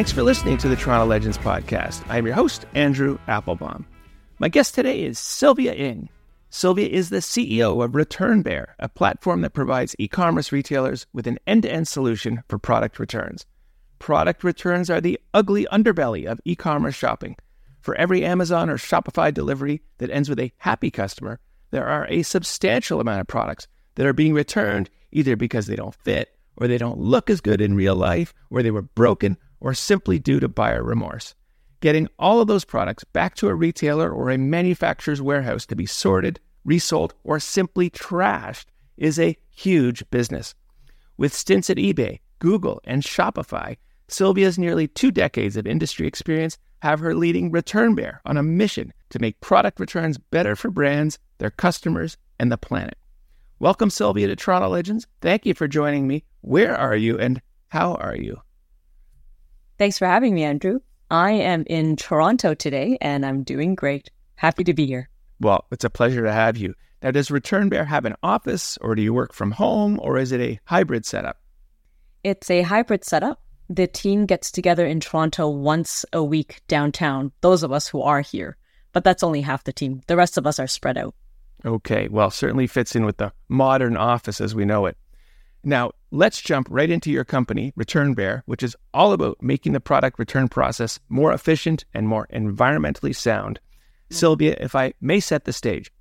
Thanks 0.00 0.12
for 0.12 0.22
listening 0.22 0.56
to 0.56 0.68
the 0.70 0.76
Toronto 0.76 1.04
Legends 1.04 1.36
podcast. 1.36 2.02
I'm 2.08 2.24
your 2.24 2.34
host, 2.34 2.64
Andrew 2.72 3.18
Applebaum. 3.28 3.84
My 4.38 4.48
guest 4.48 4.74
today 4.74 5.02
is 5.02 5.18
Sylvia 5.18 5.74
Ng. 5.74 6.08
Sylvia 6.48 6.88
is 6.88 7.10
the 7.10 7.18
CEO 7.18 7.84
of 7.84 7.90
ReturnBear, 7.90 8.68
a 8.78 8.88
platform 8.88 9.42
that 9.42 9.52
provides 9.52 9.94
e 9.98 10.08
commerce 10.08 10.52
retailers 10.52 11.06
with 11.12 11.26
an 11.26 11.38
end 11.46 11.64
to 11.64 11.70
end 11.70 11.86
solution 11.86 12.42
for 12.48 12.58
product 12.58 12.98
returns. 12.98 13.44
Product 13.98 14.42
returns 14.42 14.88
are 14.88 15.02
the 15.02 15.20
ugly 15.34 15.66
underbelly 15.70 16.24
of 16.24 16.40
e 16.46 16.56
commerce 16.56 16.94
shopping. 16.94 17.36
For 17.82 17.94
every 17.96 18.24
Amazon 18.24 18.70
or 18.70 18.78
Shopify 18.78 19.34
delivery 19.34 19.82
that 19.98 20.10
ends 20.10 20.30
with 20.30 20.40
a 20.40 20.50
happy 20.56 20.90
customer, 20.90 21.40
there 21.72 21.86
are 21.86 22.06
a 22.08 22.22
substantial 22.22 23.02
amount 23.02 23.20
of 23.20 23.26
products 23.26 23.68
that 23.96 24.06
are 24.06 24.14
being 24.14 24.32
returned 24.32 24.88
either 25.12 25.36
because 25.36 25.66
they 25.66 25.76
don't 25.76 25.94
fit, 25.94 26.30
or 26.56 26.68
they 26.68 26.78
don't 26.78 26.98
look 26.98 27.28
as 27.28 27.42
good 27.42 27.60
in 27.60 27.74
real 27.74 27.96
life, 27.96 28.32
or 28.48 28.62
they 28.62 28.70
were 28.70 28.80
broken, 28.80 29.36
or 29.60 29.74
simply 29.74 30.18
due 30.18 30.40
to 30.40 30.48
buyer 30.48 30.82
remorse. 30.82 31.34
Getting 31.80 32.08
all 32.18 32.40
of 32.40 32.48
those 32.48 32.64
products 32.64 33.04
back 33.04 33.34
to 33.36 33.48
a 33.48 33.54
retailer 33.54 34.10
or 34.10 34.30
a 34.30 34.38
manufacturer's 34.38 35.22
warehouse 35.22 35.64
to 35.66 35.76
be 35.76 35.86
sorted, 35.86 36.40
resold, 36.64 37.14
or 37.24 37.40
simply 37.40 37.88
trashed 37.88 38.66
is 38.96 39.18
a 39.18 39.36
huge 39.50 40.08
business. 40.10 40.54
With 41.16 41.34
stints 41.34 41.70
at 41.70 41.78
eBay, 41.78 42.20
Google, 42.38 42.80
and 42.84 43.02
Shopify, 43.02 43.76
Sylvia's 44.08 44.58
nearly 44.58 44.88
two 44.88 45.10
decades 45.10 45.56
of 45.56 45.66
industry 45.66 46.06
experience 46.06 46.58
have 46.82 47.00
her 47.00 47.14
leading 47.14 47.52
ReturnBear 47.52 48.18
on 48.24 48.36
a 48.36 48.42
mission 48.42 48.92
to 49.10 49.18
make 49.18 49.40
product 49.40 49.78
returns 49.78 50.18
better 50.18 50.56
for 50.56 50.70
brands, 50.70 51.18
their 51.38 51.50
customers, 51.50 52.16
and 52.38 52.50
the 52.50 52.58
planet. 52.58 52.96
Welcome, 53.58 53.90
Sylvia, 53.90 54.26
to 54.28 54.36
Toronto 54.36 54.68
Legends. 54.68 55.06
Thank 55.20 55.44
you 55.44 55.54
for 55.54 55.68
joining 55.68 56.06
me. 56.06 56.24
Where 56.40 56.74
are 56.74 56.96
you 56.96 57.18
and 57.18 57.42
how 57.68 57.94
are 57.96 58.16
you? 58.16 58.40
Thanks 59.80 59.96
for 59.96 60.04
having 60.04 60.34
me, 60.34 60.44
Andrew. 60.44 60.80
I 61.10 61.30
am 61.30 61.64
in 61.66 61.96
Toronto 61.96 62.52
today 62.52 62.98
and 63.00 63.24
I'm 63.24 63.42
doing 63.42 63.74
great. 63.74 64.10
Happy 64.34 64.62
to 64.64 64.74
be 64.74 64.84
here. 64.84 65.08
Well, 65.40 65.64
it's 65.70 65.84
a 65.84 65.88
pleasure 65.88 66.22
to 66.22 66.30
have 66.30 66.58
you. 66.58 66.74
Now, 67.02 67.12
does 67.12 67.30
ReturnBear 67.30 67.86
have 67.86 68.04
an 68.04 68.14
office 68.22 68.76
or 68.82 68.94
do 68.94 69.00
you 69.00 69.14
work 69.14 69.32
from 69.32 69.52
home 69.52 69.98
or 70.02 70.18
is 70.18 70.32
it 70.32 70.40
a 70.42 70.60
hybrid 70.66 71.06
setup? 71.06 71.40
It's 72.22 72.50
a 72.50 72.60
hybrid 72.60 73.06
setup. 73.06 73.40
The 73.70 73.86
team 73.86 74.26
gets 74.26 74.50
together 74.50 74.84
in 74.84 75.00
Toronto 75.00 75.48
once 75.48 76.04
a 76.12 76.22
week 76.22 76.60
downtown, 76.68 77.32
those 77.40 77.62
of 77.62 77.72
us 77.72 77.88
who 77.88 78.02
are 78.02 78.20
here. 78.20 78.58
But 78.92 79.02
that's 79.02 79.22
only 79.22 79.40
half 79.40 79.64
the 79.64 79.72
team. 79.72 80.02
The 80.08 80.16
rest 80.18 80.36
of 80.36 80.46
us 80.46 80.58
are 80.58 80.66
spread 80.66 80.98
out. 80.98 81.14
Okay, 81.64 82.06
well, 82.08 82.30
certainly 82.30 82.66
fits 82.66 82.94
in 82.94 83.06
with 83.06 83.16
the 83.16 83.32
modern 83.48 83.96
office 83.96 84.42
as 84.42 84.54
we 84.54 84.66
know 84.66 84.84
it. 84.84 84.98
Now, 85.62 85.92
let's 86.10 86.40
jump 86.40 86.68
right 86.70 86.90
into 86.90 87.10
your 87.10 87.24
company, 87.24 87.72
ReturnBear, 87.78 88.42
which 88.46 88.62
is 88.62 88.76
all 88.94 89.12
about 89.12 89.42
making 89.42 89.72
the 89.72 89.80
product 89.80 90.18
return 90.18 90.48
process 90.48 90.98
more 91.08 91.32
efficient 91.32 91.84
and 91.92 92.08
more 92.08 92.26
environmentally 92.32 93.14
sound. 93.14 93.60
Hmm. 94.10 94.14
Sylvia, 94.14 94.56
if 94.60 94.74
I 94.74 94.94
may 95.00 95.20
set 95.20 95.44
the 95.44 95.52
stage. 95.52 95.92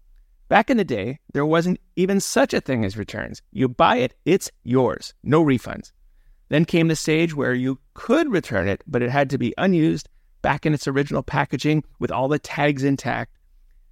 Back 0.47 0.69
in 0.69 0.77
the 0.77 0.85
day, 0.85 1.19
there 1.33 1.45
wasn't 1.45 1.79
even 1.95 2.19
such 2.19 2.53
a 2.53 2.61
thing 2.61 2.83
as 2.83 2.97
returns. 2.97 3.41
You 3.51 3.67
buy 3.67 3.97
it, 3.97 4.15
it's 4.25 4.49
yours, 4.63 5.13
no 5.23 5.43
refunds. 5.43 5.91
Then 6.47 6.65
came 6.65 6.87
the 6.87 6.95
stage 6.95 7.35
where 7.35 7.53
you 7.53 7.79
could 7.93 8.31
return 8.31 8.67
it, 8.67 8.83
but 8.87 9.03
it 9.03 9.11
had 9.11 9.29
to 9.29 9.37
be 9.37 9.53
unused, 9.57 10.09
back 10.41 10.65
in 10.65 10.73
its 10.73 10.87
original 10.87 11.21
packaging 11.21 11.83
with 11.99 12.11
all 12.11 12.27
the 12.27 12.39
tags 12.39 12.83
intact. 12.83 13.37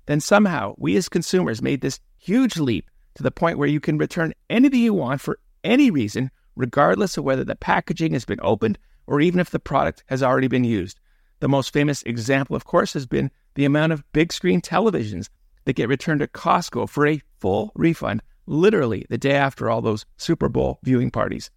Then 0.08 0.20
somehow 0.20 0.74
we 0.78 0.96
as 0.96 1.10
consumers 1.10 1.62
made 1.62 1.82
this 1.82 2.00
huge 2.18 2.58
leap 2.58 2.90
to 3.16 3.24
the 3.24 3.32
point 3.32 3.58
where 3.58 3.68
you 3.68 3.80
can 3.80 3.98
return 3.98 4.34
anything 4.50 4.80
you 4.80 4.94
want 4.94 5.22
for 5.22 5.38
any 5.68 5.92
reason, 5.92 6.32
regardless 6.56 7.18
of 7.18 7.24
whether 7.24 7.44
the 7.44 7.56
packaging 7.56 8.14
has 8.14 8.26
been 8.26 8.40
opened 8.42 8.80
or 9.06 9.22
even 9.22 9.40
if 9.40 9.52
the 9.52 9.60
product 9.60 10.04
has 10.08 10.24
already 10.24 10.48
been 10.48 10.64
used. 10.64 11.00
The 11.40 11.48
most 11.48 11.72
famous 11.72 12.02
example, 12.04 12.56
of 12.56 12.66
course, 12.66 12.94
has 12.94 13.06
been 13.06 13.30
the 13.56 13.66
amount 13.66 13.94
of 13.94 14.04
big 14.12 14.34
screen 14.34 14.62
televisions 14.62 15.30
that 15.66 15.76
get 15.76 15.90
returned 15.90 16.22
to 16.22 16.28
Costco 16.28 16.90
for 16.90 17.06
a 17.06 17.22
full 17.40 17.72
refund, 17.76 18.24
literally 18.46 19.06
the 19.10 19.18
day 19.18 19.36
after 19.36 19.70
all 19.70 19.82
those 19.82 20.06
Super 20.18 20.50
Bowl 20.50 20.80
viewing 20.84 21.12
parties. 21.12 21.52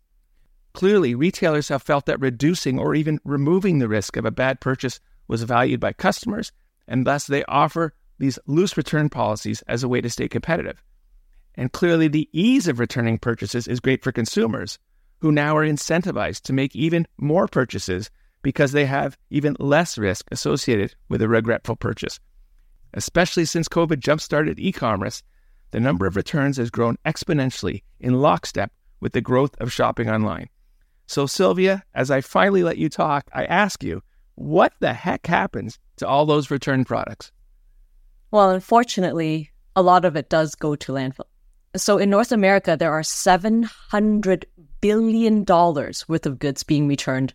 Clearly, 0.72 1.14
retailers 1.14 1.68
have 1.68 1.82
felt 1.82 2.06
that 2.06 2.20
reducing 2.20 2.78
or 2.78 2.94
even 2.94 3.20
removing 3.24 3.78
the 3.78 3.88
risk 3.88 4.16
of 4.16 4.24
a 4.24 4.30
bad 4.30 4.60
purchase 4.60 5.00
was 5.26 5.42
valued 5.42 5.80
by 5.80 5.92
customers, 5.92 6.52
and 6.86 7.06
thus 7.06 7.26
they 7.26 7.44
offer 7.44 7.94
these 8.18 8.38
loose 8.46 8.76
return 8.76 9.08
policies 9.08 9.62
as 9.62 9.82
a 9.82 9.88
way 9.88 10.00
to 10.00 10.10
stay 10.10 10.28
competitive. 10.28 10.82
And 11.56 11.72
clearly, 11.72 12.08
the 12.08 12.28
ease 12.32 12.68
of 12.68 12.78
returning 12.78 13.18
purchases 13.18 13.68
is 13.68 13.80
great 13.80 14.02
for 14.02 14.12
consumers 14.12 14.78
who 15.20 15.32
now 15.32 15.56
are 15.56 15.66
incentivized 15.66 16.42
to 16.42 16.52
make 16.52 16.74
even 16.74 17.06
more 17.18 17.46
purchases 17.46 18.10
because 18.42 18.72
they 18.72 18.86
have 18.86 19.18
even 19.28 19.56
less 19.58 19.98
risk 19.98 20.26
associated 20.30 20.94
with 21.08 21.20
a 21.20 21.28
regretful 21.28 21.76
purchase. 21.76 22.18
Especially 22.94 23.44
since 23.44 23.68
COVID 23.68 23.98
jump 23.98 24.20
started 24.20 24.58
e 24.58 24.72
commerce, 24.72 25.22
the 25.70 25.80
number 25.80 26.06
of 26.06 26.16
returns 26.16 26.56
has 26.56 26.70
grown 26.70 26.96
exponentially 27.04 27.82
in 28.00 28.20
lockstep 28.20 28.72
with 29.00 29.12
the 29.12 29.20
growth 29.20 29.54
of 29.60 29.72
shopping 29.72 30.10
online. 30.10 30.48
So, 31.06 31.26
Sylvia, 31.26 31.84
as 31.94 32.10
I 32.10 32.20
finally 32.20 32.62
let 32.62 32.78
you 32.78 32.88
talk, 32.88 33.28
I 33.32 33.44
ask 33.44 33.82
you, 33.82 34.02
what 34.34 34.72
the 34.80 34.92
heck 34.92 35.26
happens 35.26 35.78
to 35.96 36.06
all 36.06 36.24
those 36.24 36.50
return 36.50 36.84
products? 36.84 37.30
Well, 38.30 38.50
unfortunately, 38.50 39.50
a 39.76 39.82
lot 39.82 40.04
of 40.04 40.16
it 40.16 40.28
does 40.28 40.54
go 40.54 40.76
to 40.76 40.92
landfill. 40.92 41.26
So 41.76 41.98
in 41.98 42.10
North 42.10 42.32
America, 42.32 42.76
there 42.76 42.92
are 42.92 43.02
$700 43.02 44.44
billion 44.80 45.44
worth 45.44 46.26
of 46.26 46.38
goods 46.38 46.62
being 46.64 46.88
returned 46.88 47.34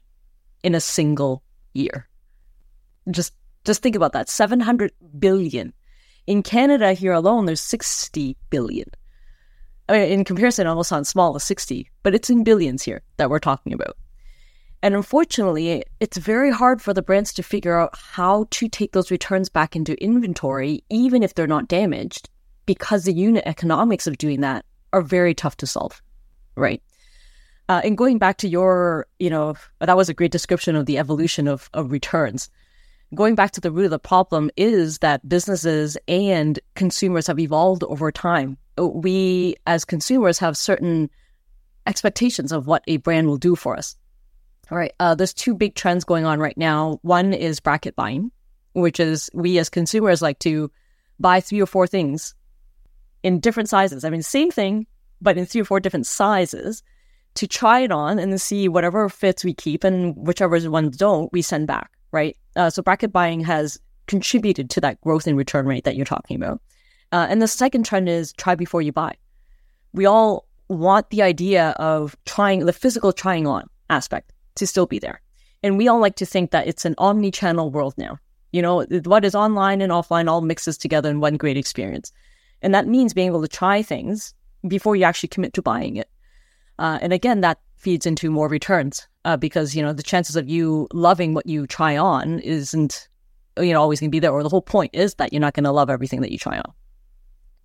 in 0.63 0.75
a 0.75 0.81
single 0.81 1.41
year. 1.73 2.07
Just 3.11 3.33
just 3.65 3.81
think 3.81 3.95
about 3.95 4.13
that 4.13 4.29
700 4.29 4.91
billion. 5.17 5.73
In 6.27 6.43
Canada 6.43 6.93
here 6.93 7.13
alone, 7.13 7.45
there's 7.45 7.61
60 7.61 8.37
billion. 8.49 8.89
I 9.89 9.93
mean, 9.93 10.11
in 10.11 10.23
comparison, 10.23 10.67
almost 10.67 10.89
sounds 10.89 11.09
small, 11.09 11.35
as 11.35 11.43
60, 11.43 11.89
but 12.03 12.15
it's 12.15 12.29
in 12.29 12.43
billions 12.43 12.83
here 12.83 13.01
that 13.17 13.29
we're 13.29 13.39
talking 13.39 13.73
about. 13.73 13.97
And 14.81 14.95
unfortunately, 14.95 15.83
it's 15.99 16.17
very 16.17 16.51
hard 16.51 16.81
for 16.81 16.93
the 16.93 17.01
brands 17.01 17.33
to 17.33 17.43
figure 17.43 17.79
out 17.79 17.97
how 17.97 18.45
to 18.51 18.67
take 18.67 18.91
those 18.91 19.09
returns 19.09 19.49
back 19.49 19.75
into 19.75 20.01
inventory, 20.03 20.83
even 20.89 21.23
if 21.23 21.33
they're 21.33 21.47
not 21.47 21.67
damaged, 21.67 22.29
because 22.65 23.03
the 23.03 23.13
unit 23.13 23.43
economics 23.45 24.07
of 24.07 24.17
doing 24.17 24.41
that 24.41 24.65
are 24.93 25.01
very 25.01 25.33
tough 25.33 25.57
to 25.57 25.67
solve, 25.67 26.01
right? 26.55 26.81
Uh, 27.67 27.81
and 27.83 27.97
going 27.97 28.17
back 28.17 28.37
to 28.37 28.47
your, 28.47 29.07
you 29.19 29.29
know, 29.29 29.55
that 29.79 29.97
was 29.97 30.09
a 30.09 30.13
great 30.13 30.31
description 30.31 30.75
of 30.75 30.85
the 30.85 30.97
evolution 30.97 31.47
of, 31.47 31.69
of 31.73 31.91
returns. 31.91 32.49
Going 33.13 33.35
back 33.35 33.51
to 33.51 33.61
the 33.61 33.71
root 33.71 33.85
of 33.85 33.91
the 33.91 33.99
problem 33.99 34.51
is 34.55 34.99
that 34.99 35.27
businesses 35.27 35.97
and 36.07 36.59
consumers 36.75 37.27
have 37.27 37.39
evolved 37.39 37.83
over 37.83 38.11
time. 38.11 38.57
We, 38.77 39.55
as 39.65 39.85
consumers, 39.85 40.37
have 40.39 40.57
certain 40.57 41.09
expectations 41.87 42.51
of 42.51 42.67
what 42.67 42.83
a 42.87 42.97
brand 42.97 43.27
will 43.27 43.37
do 43.37 43.55
for 43.55 43.77
us. 43.77 43.95
All 44.71 44.77
right. 44.77 44.93
Uh, 44.99 45.15
there's 45.15 45.33
two 45.33 45.53
big 45.53 45.75
trends 45.75 46.03
going 46.03 46.25
on 46.25 46.39
right 46.39 46.57
now. 46.57 46.99
One 47.03 47.33
is 47.33 47.59
bracket 47.59 47.95
buying, 47.95 48.31
which 48.73 48.99
is 48.99 49.29
we 49.33 49.59
as 49.59 49.69
consumers 49.69 50.21
like 50.21 50.39
to 50.39 50.71
buy 51.19 51.39
three 51.39 51.61
or 51.61 51.67
four 51.67 51.87
things 51.87 52.33
in 53.25 53.39
different 53.39 53.67
sizes. 53.67 54.05
I 54.05 54.11
mean, 54.11 54.21
same 54.21 54.51
thing, 54.51 54.85
but 55.19 55.35
in 55.35 55.47
three 55.47 55.61
or 55.61 55.65
four 55.65 55.79
different 55.79 56.05
sizes 56.05 56.83
to 57.33 57.47
try 57.47 57.79
it 57.79 57.91
on 57.91 58.19
and 58.19 58.39
see 58.39 58.67
whatever 58.67 59.09
fits 59.09 59.43
we 59.43 59.51
keep 59.51 59.83
and 59.83 60.15
whichever 60.15 60.69
ones 60.69 60.95
don't, 60.95 61.33
we 61.33 61.41
send 61.41 61.65
back, 61.65 61.89
right? 62.11 62.37
Uh, 62.55 62.69
so 62.69 62.83
bracket 62.83 63.11
buying 63.11 63.39
has 63.39 63.79
contributed 64.05 64.69
to 64.69 64.79
that 64.79 65.01
growth 65.01 65.27
in 65.27 65.35
return 65.35 65.65
rate 65.65 65.85
that 65.85 65.95
you're 65.95 66.05
talking 66.05 66.35
about. 66.35 66.61
Uh, 67.11 67.25
and 67.27 67.41
the 67.41 67.47
second 67.47 67.83
trend 67.83 68.07
is 68.07 68.31
try 68.33 68.53
before 68.53 68.83
you 68.83 68.91
buy. 68.91 69.15
We 69.91 70.05
all 70.05 70.45
want 70.67 71.09
the 71.09 71.23
idea 71.23 71.69
of 71.79 72.15
trying 72.25 72.67
the 72.67 72.73
physical 72.73 73.11
trying 73.11 73.47
on 73.47 73.67
aspect 73.89 74.33
to 74.55 74.67
still 74.67 74.85
be 74.85 74.99
there. 74.99 75.19
And 75.63 75.79
we 75.79 75.87
all 75.87 75.99
like 75.99 76.15
to 76.17 76.27
think 76.27 76.51
that 76.51 76.67
it's 76.67 76.85
an 76.85 76.93
omni 76.99 77.31
channel 77.31 77.71
world 77.71 77.95
now. 77.97 78.19
You 78.51 78.61
know, 78.61 78.83
what 79.03 79.25
is 79.25 79.33
online 79.33 79.81
and 79.81 79.91
offline 79.91 80.29
all 80.29 80.41
mixes 80.41 80.77
together 80.77 81.09
in 81.09 81.21
one 81.21 81.37
great 81.37 81.57
experience. 81.57 82.11
And 82.61 82.73
that 82.73 82.87
means 82.87 83.13
being 83.13 83.27
able 83.27 83.41
to 83.41 83.47
try 83.47 83.81
things 83.81 84.33
before 84.67 84.95
you 84.95 85.03
actually 85.03 85.29
commit 85.29 85.53
to 85.53 85.61
buying 85.61 85.97
it. 85.97 86.09
Uh, 86.79 86.99
and 87.01 87.13
again, 87.13 87.41
that 87.41 87.59
feeds 87.77 88.05
into 88.05 88.31
more 88.31 88.47
returns 88.47 89.07
uh, 89.23 89.37
because, 89.37 89.75
you 89.75 89.81
know, 89.81 89.93
the 89.93 90.03
chances 90.03 90.35
of 90.35 90.49
you 90.49 90.87
loving 90.93 91.33
what 91.33 91.45
you 91.45 91.67
try 91.67 91.97
on 91.97 92.39
isn't, 92.39 93.07
you 93.59 93.73
know, 93.73 93.81
always 93.81 93.99
going 93.99 94.09
to 94.09 94.15
be 94.15 94.19
there. 94.19 94.31
Or 94.31 94.43
the 94.43 94.49
whole 94.49 94.61
point 94.61 94.91
is 94.93 95.15
that 95.15 95.31
you're 95.31 95.39
not 95.39 95.53
going 95.53 95.63
to 95.63 95.71
love 95.71 95.89
everything 95.89 96.21
that 96.21 96.31
you 96.31 96.37
try 96.37 96.57
on. 96.57 96.73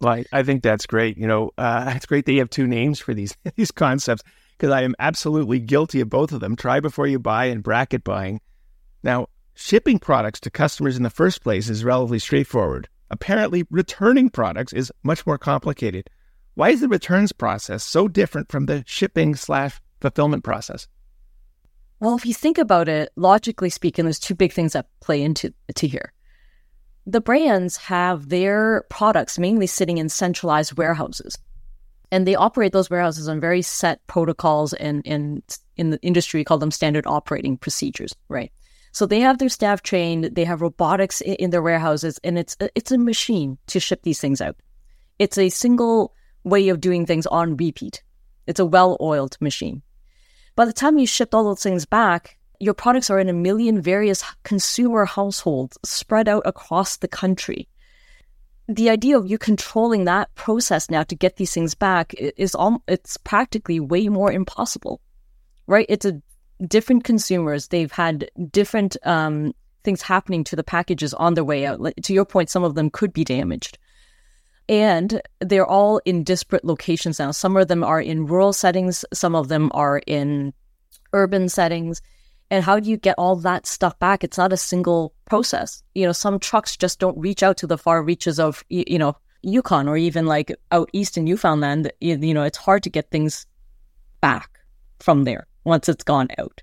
I, 0.02 0.24
I 0.32 0.42
think 0.42 0.62
that's 0.62 0.86
great. 0.86 1.18
You 1.18 1.26
know, 1.26 1.50
uh, 1.58 1.92
it's 1.96 2.06
great 2.06 2.26
that 2.26 2.32
you 2.32 2.38
have 2.38 2.50
two 2.50 2.66
names 2.66 2.98
for 2.98 3.14
these 3.14 3.36
these 3.56 3.70
concepts 3.70 4.22
because 4.56 4.72
I 4.72 4.82
am 4.82 4.94
absolutely 4.98 5.58
guilty 5.58 6.00
of 6.00 6.10
both 6.10 6.32
of 6.32 6.40
them. 6.40 6.56
Try 6.56 6.80
before 6.80 7.06
you 7.06 7.18
buy 7.18 7.46
and 7.46 7.62
bracket 7.62 8.04
buying. 8.04 8.40
Now, 9.02 9.28
shipping 9.54 9.98
products 9.98 10.40
to 10.40 10.50
customers 10.50 10.96
in 10.96 11.02
the 11.02 11.10
first 11.10 11.42
place 11.42 11.68
is 11.68 11.84
relatively 11.84 12.18
straightforward. 12.18 12.88
Apparently, 13.10 13.64
returning 13.70 14.30
products 14.30 14.72
is 14.72 14.92
much 15.02 15.26
more 15.26 15.38
complicated. 15.38 16.08
Why 16.54 16.70
is 16.70 16.80
the 16.80 16.88
returns 16.88 17.32
process 17.32 17.82
so 17.82 18.08
different 18.08 18.50
from 18.50 18.66
the 18.66 18.84
shipping 18.86 19.34
slash 19.34 19.80
fulfillment 20.00 20.44
process? 20.44 20.86
Well, 22.00 22.16
if 22.16 22.24
you 22.24 22.32
think 22.32 22.56
about 22.56 22.88
it, 22.88 23.10
logically 23.16 23.68
speaking, 23.68 24.04
there's 24.04 24.18
two 24.18 24.34
big 24.34 24.52
things 24.52 24.72
that 24.72 24.88
play 25.00 25.22
into 25.22 25.52
to 25.74 25.86
here. 25.86 26.12
The 27.06 27.20
brands 27.20 27.76
have 27.76 28.28
their 28.28 28.84
products 28.88 29.38
mainly 29.38 29.66
sitting 29.66 29.98
in 29.98 30.08
centralized 30.08 30.76
warehouses. 30.76 31.36
And 32.12 32.26
they 32.26 32.34
operate 32.34 32.72
those 32.72 32.90
warehouses 32.90 33.28
on 33.28 33.40
very 33.40 33.62
set 33.62 34.04
protocols 34.06 34.72
and, 34.74 35.02
and 35.06 35.42
in 35.76 35.90
the 35.90 36.00
industry, 36.02 36.40
we 36.40 36.44
call 36.44 36.58
them 36.58 36.70
standard 36.70 37.06
operating 37.06 37.56
procedures, 37.56 38.14
right? 38.28 38.52
So 38.92 39.06
they 39.06 39.20
have 39.20 39.38
their 39.38 39.48
staff 39.48 39.82
trained, 39.82 40.24
they 40.34 40.44
have 40.44 40.60
robotics 40.60 41.20
in 41.20 41.50
their 41.50 41.62
warehouses, 41.62 42.18
and 42.24 42.38
it's 42.38 42.56
uh, 42.60 42.68
it's 42.74 42.90
a 42.90 42.98
machine 42.98 43.58
to 43.68 43.80
ship 43.80 44.02
these 44.02 44.20
things 44.20 44.40
out. 44.40 44.56
It's 45.18 45.38
a 45.38 45.48
single 45.48 46.14
way 46.44 46.68
of 46.70 46.80
doing 46.80 47.06
things 47.06 47.26
on 47.26 47.56
repeat. 47.56 48.02
It's 48.46 48.60
a 48.60 48.66
well-oiled 48.66 49.36
machine. 49.40 49.82
By 50.56 50.64
the 50.64 50.72
time 50.72 50.98
you 50.98 51.06
shipped 51.06 51.34
all 51.34 51.44
those 51.44 51.62
things 51.62 51.86
back, 51.86 52.36
your 52.58 52.74
products 52.74 53.10
are 53.10 53.20
in 53.20 53.28
a 53.28 53.32
million 53.32 53.80
various 53.80 54.24
consumer 54.42 55.04
households 55.04 55.78
spread 55.84 56.28
out 56.28 56.42
across 56.44 56.96
the 56.96 57.08
country. 57.08 57.68
The 58.68 58.90
idea 58.90 59.16
of 59.16 59.30
you 59.30 59.38
controlling 59.38 60.04
that 60.04 60.34
process 60.34 60.90
now 60.90 61.02
to 61.04 61.14
get 61.14 61.36
these 61.36 61.52
things 61.54 61.74
back 61.74 62.14
is 62.14 62.54
all 62.54 62.82
it's 62.88 63.16
practically 63.16 63.80
way 63.80 64.08
more 64.08 64.32
impossible. 64.32 65.00
Right? 65.66 65.86
It's 65.88 66.04
a 66.04 66.20
different 66.66 67.04
consumers. 67.04 67.68
They've 67.68 67.92
had 67.92 68.30
different 68.50 68.96
um, 69.04 69.54
things 69.84 70.02
happening 70.02 70.44
to 70.44 70.56
the 70.56 70.64
packages 70.64 71.14
on 71.14 71.34
their 71.34 71.44
way 71.44 71.66
out. 71.66 71.80
To 72.02 72.12
your 72.12 72.24
point, 72.24 72.50
some 72.50 72.64
of 72.64 72.74
them 72.74 72.90
could 72.90 73.12
be 73.12 73.24
damaged. 73.24 73.78
And 74.68 75.20
they're 75.40 75.66
all 75.66 76.00
in 76.04 76.22
disparate 76.22 76.64
locations 76.64 77.18
now. 77.18 77.32
Some 77.32 77.56
of 77.56 77.68
them 77.68 77.82
are 77.82 78.00
in 78.00 78.26
rural 78.26 78.52
settings, 78.52 79.04
some 79.12 79.34
of 79.34 79.48
them 79.48 79.70
are 79.74 80.00
in 80.06 80.52
urban 81.12 81.48
settings. 81.48 82.00
And 82.52 82.64
how 82.64 82.80
do 82.80 82.90
you 82.90 82.96
get 82.96 83.14
all 83.16 83.36
that 83.36 83.66
stuff 83.66 83.98
back? 83.98 84.24
It's 84.24 84.38
not 84.38 84.52
a 84.52 84.56
single 84.56 85.14
process. 85.24 85.82
You 85.94 86.06
know, 86.06 86.12
some 86.12 86.38
trucks 86.38 86.76
just 86.76 86.98
don't 86.98 87.18
reach 87.18 87.42
out 87.42 87.56
to 87.58 87.66
the 87.66 87.78
far 87.78 88.02
reaches 88.02 88.40
of, 88.40 88.64
you 88.68 88.98
know, 88.98 89.16
Yukon 89.42 89.88
or 89.88 89.96
even 89.96 90.26
like 90.26 90.52
out 90.72 90.90
east 90.92 91.16
in 91.16 91.24
Newfoundland. 91.24 91.90
You 92.00 92.34
know, 92.34 92.42
it's 92.42 92.58
hard 92.58 92.82
to 92.82 92.90
get 92.90 93.10
things 93.10 93.46
back 94.20 94.50
from 94.98 95.24
there 95.24 95.46
once 95.64 95.88
it's 95.88 96.04
gone 96.04 96.28
out. 96.38 96.62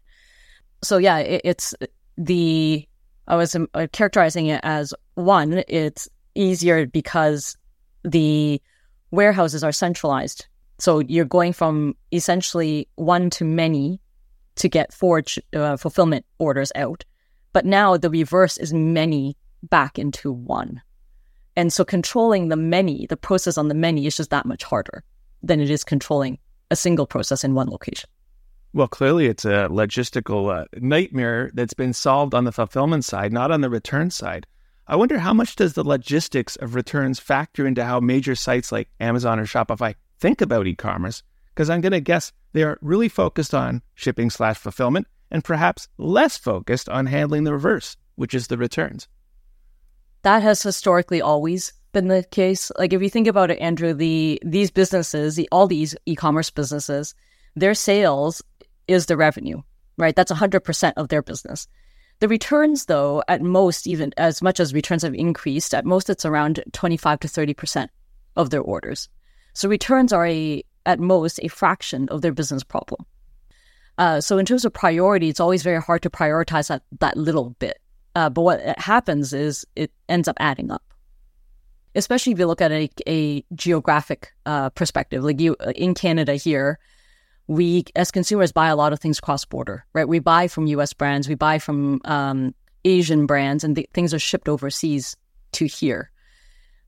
So, 0.83 0.97
yeah, 0.97 1.19
it, 1.19 1.41
it's 1.43 1.73
the, 2.17 2.87
I 3.27 3.35
was 3.35 3.55
um, 3.55 3.67
characterizing 3.91 4.47
it 4.47 4.61
as 4.63 4.93
one, 5.15 5.63
it's 5.67 6.07
easier 6.35 6.85
because 6.85 7.57
the 8.03 8.61
warehouses 9.11 9.63
are 9.63 9.71
centralized. 9.71 10.47
So 10.79 10.99
you're 10.99 11.25
going 11.25 11.53
from 11.53 11.95
essentially 12.11 12.87
one 12.95 13.29
to 13.31 13.43
many 13.43 13.99
to 14.55 14.69
get 14.69 14.93
forge 14.93 15.39
uh, 15.53 15.77
fulfillment 15.77 16.25
orders 16.39 16.71
out. 16.75 17.03
But 17.53 17.65
now 17.65 17.97
the 17.97 18.09
reverse 18.09 18.57
is 18.57 18.73
many 18.73 19.35
back 19.63 19.97
into 19.97 20.31
one. 20.31 20.81
And 21.55 21.73
so 21.73 21.83
controlling 21.83 22.49
the 22.49 22.55
many, 22.55 23.07
the 23.07 23.17
process 23.17 23.57
on 23.57 23.67
the 23.67 23.73
many 23.73 24.05
is 24.05 24.15
just 24.15 24.29
that 24.29 24.45
much 24.45 24.63
harder 24.63 25.03
than 25.41 25.59
it 25.59 25.71
is 25.71 25.83
controlling 25.83 26.37
a 26.69 26.75
single 26.75 27.07
process 27.07 27.43
in 27.43 27.55
one 27.55 27.69
location. 27.69 28.09
Well, 28.77 28.87
clearly 28.87 29.25
it's 29.25 29.43
a 29.43 29.67
logistical 29.71 30.55
uh, 30.55 30.65
nightmare 30.75 31.49
that's 31.55 31.73
been 31.73 31.93
solved 31.93 32.35
on 32.35 32.43
the 32.43 32.51
fulfillment 32.51 33.05
side, 33.05 33.33
not 33.33 33.49
on 33.49 33.61
the 33.61 33.71
return 33.71 34.11
side. 34.11 34.45
I 34.85 34.95
wonder 34.95 35.17
how 35.17 35.33
much 35.33 35.55
does 35.55 35.73
the 35.73 35.83
logistics 35.83 36.57
of 36.57 36.75
returns 36.75 37.19
factor 37.19 37.65
into 37.65 37.83
how 37.83 37.99
major 37.99 38.35
sites 38.35 38.71
like 38.71 38.89
Amazon 38.99 39.39
or 39.39 39.47
Shopify 39.47 39.95
think 40.19 40.41
about 40.41 40.67
e-commerce? 40.67 41.23
Because 41.49 41.71
I'm 41.71 41.81
going 41.81 41.93
to 41.93 41.99
guess 41.99 42.33
they 42.53 42.61
are 42.61 42.77
really 42.83 43.09
focused 43.09 43.55
on 43.55 43.81
shipping 43.95 44.29
slash 44.29 44.59
fulfillment 44.59 45.07
and 45.31 45.43
perhaps 45.43 45.87
less 45.97 46.37
focused 46.37 46.87
on 46.87 47.07
handling 47.07 47.45
the 47.45 47.53
reverse, 47.53 47.97
which 48.13 48.35
is 48.35 48.45
the 48.45 48.59
returns. 48.59 49.07
That 50.21 50.43
has 50.43 50.61
historically 50.61 51.19
always 51.19 51.73
been 51.93 52.09
the 52.09 52.23
case. 52.29 52.71
Like 52.77 52.93
if 52.93 53.01
you 53.01 53.09
think 53.09 53.25
about 53.25 53.49
it, 53.49 53.57
Andrew, 53.57 53.95
the 53.95 54.39
these 54.45 54.69
businesses, 54.69 55.35
the, 55.35 55.49
all 55.51 55.65
these 55.65 55.95
e-commerce 56.05 56.51
businesses, 56.51 57.15
their 57.55 57.73
sales 57.73 58.43
is 58.87 59.05
the 59.05 59.17
revenue, 59.17 59.61
right? 59.97 60.15
That's 60.15 60.31
100% 60.31 60.93
of 60.97 61.09
their 61.09 61.21
business. 61.21 61.67
The 62.19 62.27
returns, 62.27 62.85
though, 62.85 63.23
at 63.27 63.41
most, 63.41 63.85
even 63.85 64.11
as 64.17 64.41
much 64.41 64.59
as 64.59 64.73
returns 64.73 65.03
have 65.03 65.13
increased, 65.13 65.73
at 65.73 65.85
most 65.85 66.09
it's 66.09 66.25
around 66.25 66.63
25 66.73 67.19
to 67.19 67.27
30% 67.27 67.89
of 68.35 68.49
their 68.49 68.61
orders. 68.61 69.07
So 69.53 69.69
returns 69.69 70.11
are 70.11 70.25
a, 70.25 70.63
at 70.85 70.99
most, 70.99 71.39
a 71.43 71.47
fraction 71.47 72.09
of 72.09 72.21
their 72.21 72.33
business 72.33 72.63
problem. 72.63 73.05
Uh, 73.97 74.21
so 74.21 74.37
in 74.37 74.45
terms 74.45 74.65
of 74.65 74.73
priority, 74.73 75.29
it's 75.29 75.39
always 75.39 75.63
very 75.63 75.81
hard 75.81 76.01
to 76.03 76.09
prioritize 76.09 76.67
that, 76.67 76.83
that 76.99 77.17
little 77.17 77.51
bit. 77.59 77.79
Uh, 78.15 78.29
but 78.29 78.41
what 78.41 78.79
happens 78.79 79.33
is 79.33 79.65
it 79.75 79.91
ends 80.09 80.27
up 80.27 80.37
adding 80.39 80.71
up. 80.71 80.83
Especially 81.93 82.33
if 82.33 82.39
you 82.39 82.45
look 82.45 82.61
at 82.61 82.71
a, 82.71 82.89
a 83.07 83.43
geographic 83.53 84.33
uh, 84.45 84.69
perspective, 84.71 85.23
like 85.23 85.39
you 85.39 85.55
in 85.75 85.93
Canada 85.93 86.35
here, 86.35 86.79
we 87.47 87.85
as 87.95 88.11
consumers 88.11 88.51
buy 88.51 88.67
a 88.67 88.75
lot 88.75 88.93
of 88.93 88.99
things 88.99 89.19
cross 89.19 89.45
border, 89.45 89.85
right? 89.93 90.07
We 90.07 90.19
buy 90.19 90.47
from 90.47 90.67
U.S. 90.67 90.93
brands, 90.93 91.27
we 91.27 91.35
buy 91.35 91.59
from 91.59 92.01
um, 92.05 92.53
Asian 92.85 93.25
brands, 93.25 93.63
and 93.63 93.75
th- 93.75 93.89
things 93.93 94.13
are 94.13 94.19
shipped 94.19 94.49
overseas 94.49 95.15
to 95.53 95.65
here. 95.65 96.11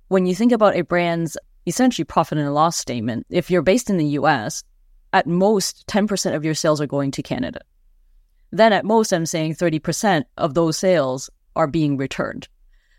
When 0.09 0.25
you 0.25 0.35
think 0.35 0.51
about 0.51 0.75
a 0.75 0.83
brand's 0.83 1.37
essentially 1.65 2.05
profit 2.05 2.37
and 2.37 2.53
loss 2.53 2.77
statement, 2.77 3.25
if 3.29 3.49
you're 3.49 3.61
based 3.61 3.89
in 3.89 3.97
the 3.97 4.05
U.S., 4.05 4.63
at 5.13 5.27
most 5.27 5.87
10% 5.87 6.35
of 6.35 6.45
your 6.45 6.53
sales 6.53 6.79
are 6.79 6.87
going 6.87 7.11
to 7.11 7.23
Canada. 7.23 7.61
Then 8.51 8.73
at 8.73 8.85
most, 8.85 9.11
I'm 9.11 9.25
saying 9.25 9.55
30% 9.55 10.23
of 10.37 10.53
those 10.53 10.77
sales 10.77 11.29
are 11.55 11.67
being 11.67 11.97
returned. 11.97 12.47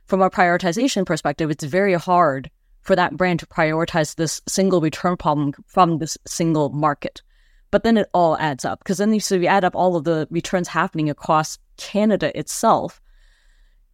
From 0.07 0.23
a 0.23 0.31
prioritization 0.31 1.07
perspective, 1.07 1.51
it's 1.51 1.65
very 1.65 1.95
hard 1.95 2.51
for 2.83 2.97
that 2.97 3.17
brand 3.17 3.41
to 3.41 3.47
prioritize 3.47 4.17
this 4.17 4.41
single 4.49 4.81
return 4.81 5.17
problem 5.17 5.53
from 5.67 5.99
this 5.99 6.19
single 6.27 6.71
market. 6.71 7.23
But 7.71 7.85
then 7.85 7.97
it 7.97 8.09
all 8.13 8.37
adds 8.39 8.65
up 8.65 8.81
because 8.81 8.99
then 8.99 9.13
you, 9.13 9.21
so 9.21 9.37
you 9.37 9.47
add 9.47 9.65
up 9.65 9.77
all 9.77 9.97
of 9.97 10.05
the 10.05 10.27
returns 10.31 10.69
happening 10.69 11.09
across 11.09 11.59
Canada 11.77 12.37
itself, 12.39 13.01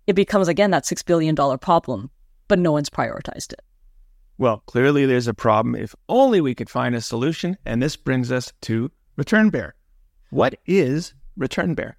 it 0.06 0.14
becomes 0.14 0.48
again 0.48 0.70
that 0.70 0.84
$6 0.84 1.04
billion 1.04 1.36
problem, 1.58 2.10
but 2.48 2.58
no 2.58 2.72
one's 2.72 2.90
prioritized 2.90 3.52
it. 3.52 3.60
Well, 4.38 4.62
clearly 4.66 5.06
there's 5.06 5.28
a 5.28 5.34
problem. 5.34 5.74
If 5.74 5.94
only 6.08 6.40
we 6.40 6.54
could 6.54 6.70
find 6.70 6.94
a 6.94 7.00
solution. 7.00 7.56
And 7.64 7.82
this 7.82 7.96
brings 7.96 8.30
us 8.30 8.52
to 8.62 8.90
ReturnBear. 9.18 9.72
What 10.30 10.56
is 10.66 11.14
ReturnBear? 11.38 11.94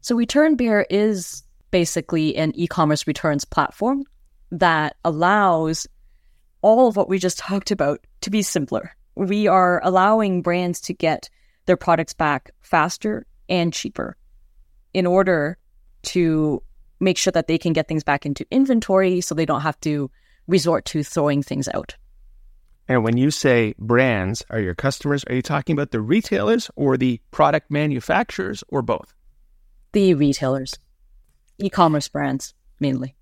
So, 0.00 0.16
ReturnBear 0.16 0.84
is 0.88 1.42
basically 1.70 2.36
an 2.36 2.52
e 2.54 2.66
commerce 2.66 3.06
returns 3.06 3.44
platform 3.44 4.04
that 4.50 4.96
allows 5.04 5.86
all 6.62 6.88
of 6.88 6.96
what 6.96 7.08
we 7.08 7.18
just 7.18 7.38
talked 7.38 7.70
about 7.70 8.00
to 8.22 8.30
be 8.30 8.42
simpler 8.42 8.94
we 9.18 9.48
are 9.48 9.80
allowing 9.82 10.42
brands 10.42 10.80
to 10.82 10.94
get 10.94 11.28
their 11.66 11.76
products 11.76 12.14
back 12.14 12.52
faster 12.62 13.26
and 13.48 13.72
cheaper 13.72 14.16
in 14.94 15.06
order 15.06 15.58
to 16.02 16.62
make 17.00 17.18
sure 17.18 17.32
that 17.32 17.48
they 17.48 17.58
can 17.58 17.72
get 17.72 17.88
things 17.88 18.04
back 18.04 18.24
into 18.24 18.46
inventory 18.50 19.20
so 19.20 19.34
they 19.34 19.44
don't 19.44 19.62
have 19.62 19.78
to 19.80 20.10
resort 20.46 20.84
to 20.84 21.02
throwing 21.02 21.42
things 21.42 21.68
out. 21.74 21.96
And 22.86 23.02
when 23.02 23.16
you 23.16 23.30
say 23.30 23.74
brands 23.78 24.44
are 24.50 24.60
your 24.60 24.74
customers, 24.74 25.24
are 25.24 25.34
you 25.34 25.42
talking 25.42 25.74
about 25.74 25.90
the 25.90 26.00
retailers 26.00 26.70
or 26.76 26.96
the 26.96 27.20
product 27.32 27.70
manufacturers 27.70 28.62
or 28.68 28.82
both? 28.82 29.14
The 29.92 30.14
retailers, 30.14 30.74
e 31.58 31.68
commerce 31.68 32.08
brands 32.08 32.54
mainly. 32.78 33.17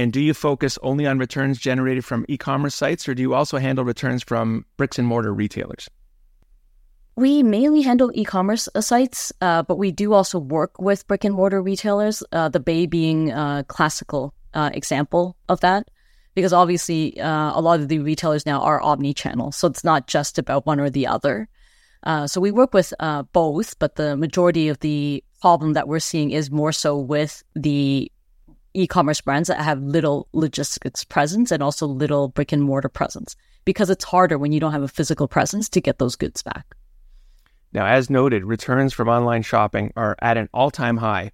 And 0.00 0.14
do 0.14 0.20
you 0.22 0.32
focus 0.32 0.78
only 0.82 1.06
on 1.06 1.18
returns 1.18 1.58
generated 1.58 2.06
from 2.06 2.24
e 2.26 2.38
commerce 2.38 2.74
sites, 2.74 3.06
or 3.06 3.14
do 3.14 3.20
you 3.20 3.34
also 3.34 3.58
handle 3.58 3.84
returns 3.84 4.22
from 4.22 4.64
bricks 4.78 4.98
and 4.98 5.06
mortar 5.06 5.34
retailers? 5.34 5.90
We 7.16 7.42
mainly 7.42 7.82
handle 7.82 8.10
e 8.14 8.24
commerce 8.24 8.66
uh, 8.74 8.80
sites, 8.80 9.30
uh, 9.42 9.62
but 9.62 9.76
we 9.76 9.92
do 9.92 10.14
also 10.14 10.38
work 10.38 10.80
with 10.80 11.06
brick 11.06 11.22
and 11.24 11.34
mortar 11.34 11.60
retailers, 11.60 12.22
uh, 12.32 12.48
the 12.48 12.60
Bay 12.60 12.86
being 12.86 13.30
a 13.30 13.62
classical 13.68 14.32
uh, 14.54 14.70
example 14.72 15.36
of 15.50 15.60
that. 15.60 15.90
Because 16.34 16.54
obviously, 16.54 17.20
uh, 17.20 17.52
a 17.54 17.60
lot 17.60 17.80
of 17.80 17.88
the 17.88 17.98
retailers 17.98 18.46
now 18.46 18.62
are 18.62 18.80
omni 18.80 19.12
channel. 19.12 19.52
So 19.52 19.68
it's 19.68 19.84
not 19.84 20.06
just 20.06 20.38
about 20.38 20.64
one 20.64 20.80
or 20.80 20.88
the 20.88 21.06
other. 21.06 21.46
Uh, 22.04 22.26
so 22.26 22.40
we 22.40 22.50
work 22.50 22.72
with 22.72 22.94
both, 23.34 23.78
but 23.78 23.96
the 23.96 24.16
majority 24.16 24.68
of 24.70 24.80
the 24.80 25.22
problem 25.42 25.74
that 25.74 25.88
we're 25.88 26.00
seeing 26.00 26.30
is 26.30 26.50
more 26.50 26.72
so 26.72 26.96
with 26.96 27.44
the 27.54 28.10
e-commerce 28.74 29.20
brands 29.20 29.48
that 29.48 29.60
have 29.60 29.82
little 29.82 30.28
logistics 30.32 31.04
presence 31.04 31.50
and 31.50 31.62
also 31.62 31.86
little 31.86 32.28
brick 32.28 32.52
and 32.52 32.62
mortar 32.62 32.88
presence 32.88 33.36
because 33.64 33.90
it's 33.90 34.04
harder 34.04 34.38
when 34.38 34.52
you 34.52 34.60
don't 34.60 34.72
have 34.72 34.82
a 34.82 34.88
physical 34.88 35.28
presence 35.28 35.68
to 35.68 35.80
get 35.80 35.98
those 35.98 36.16
goods 36.16 36.42
back. 36.42 36.76
Now, 37.72 37.86
as 37.86 38.10
noted, 38.10 38.44
returns 38.44 38.92
from 38.92 39.08
online 39.08 39.42
shopping 39.42 39.92
are 39.96 40.16
at 40.20 40.36
an 40.36 40.48
all-time 40.52 40.96
high. 40.96 41.30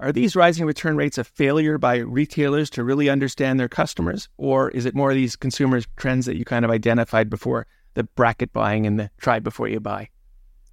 Are 0.00 0.12
these 0.12 0.36
rising 0.36 0.66
return 0.66 0.96
rates 0.96 1.16
a 1.16 1.24
failure 1.24 1.78
by 1.78 1.98
retailers 1.98 2.68
to 2.70 2.84
really 2.84 3.08
understand 3.08 3.58
their 3.58 3.68
customers, 3.68 4.28
or 4.36 4.70
is 4.70 4.84
it 4.84 4.94
more 4.94 5.10
of 5.10 5.16
these 5.16 5.36
consumer 5.36 5.80
trends 5.96 6.26
that 6.26 6.36
you 6.36 6.44
kind 6.44 6.64
of 6.64 6.70
identified 6.70 7.30
before, 7.30 7.66
the 7.94 8.04
bracket 8.04 8.52
buying 8.52 8.86
and 8.86 8.98
the 8.98 9.10
try 9.18 9.38
before 9.38 9.68
you 9.68 9.80
buy? 9.80 10.10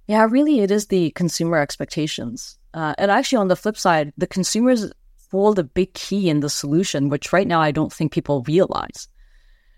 Yeah, 0.06 0.26
really, 0.28 0.60
it 0.60 0.70
is 0.70 0.88
the 0.88 1.10
consumer 1.12 1.58
expectations. 1.58 2.58
Uh, 2.74 2.94
and 2.98 3.10
actually, 3.10 3.38
on 3.38 3.48
the 3.48 3.56
flip 3.56 3.78
side, 3.78 4.12
the 4.18 4.26
consumers 4.26 4.92
hold 5.40 5.58
a 5.58 5.64
big 5.64 5.92
key 5.94 6.28
in 6.28 6.40
the 6.40 6.48
solution, 6.48 7.08
which 7.08 7.32
right 7.32 7.46
now 7.46 7.60
I 7.60 7.72
don't 7.72 7.92
think 7.92 8.12
people 8.12 8.44
realize. 8.46 9.08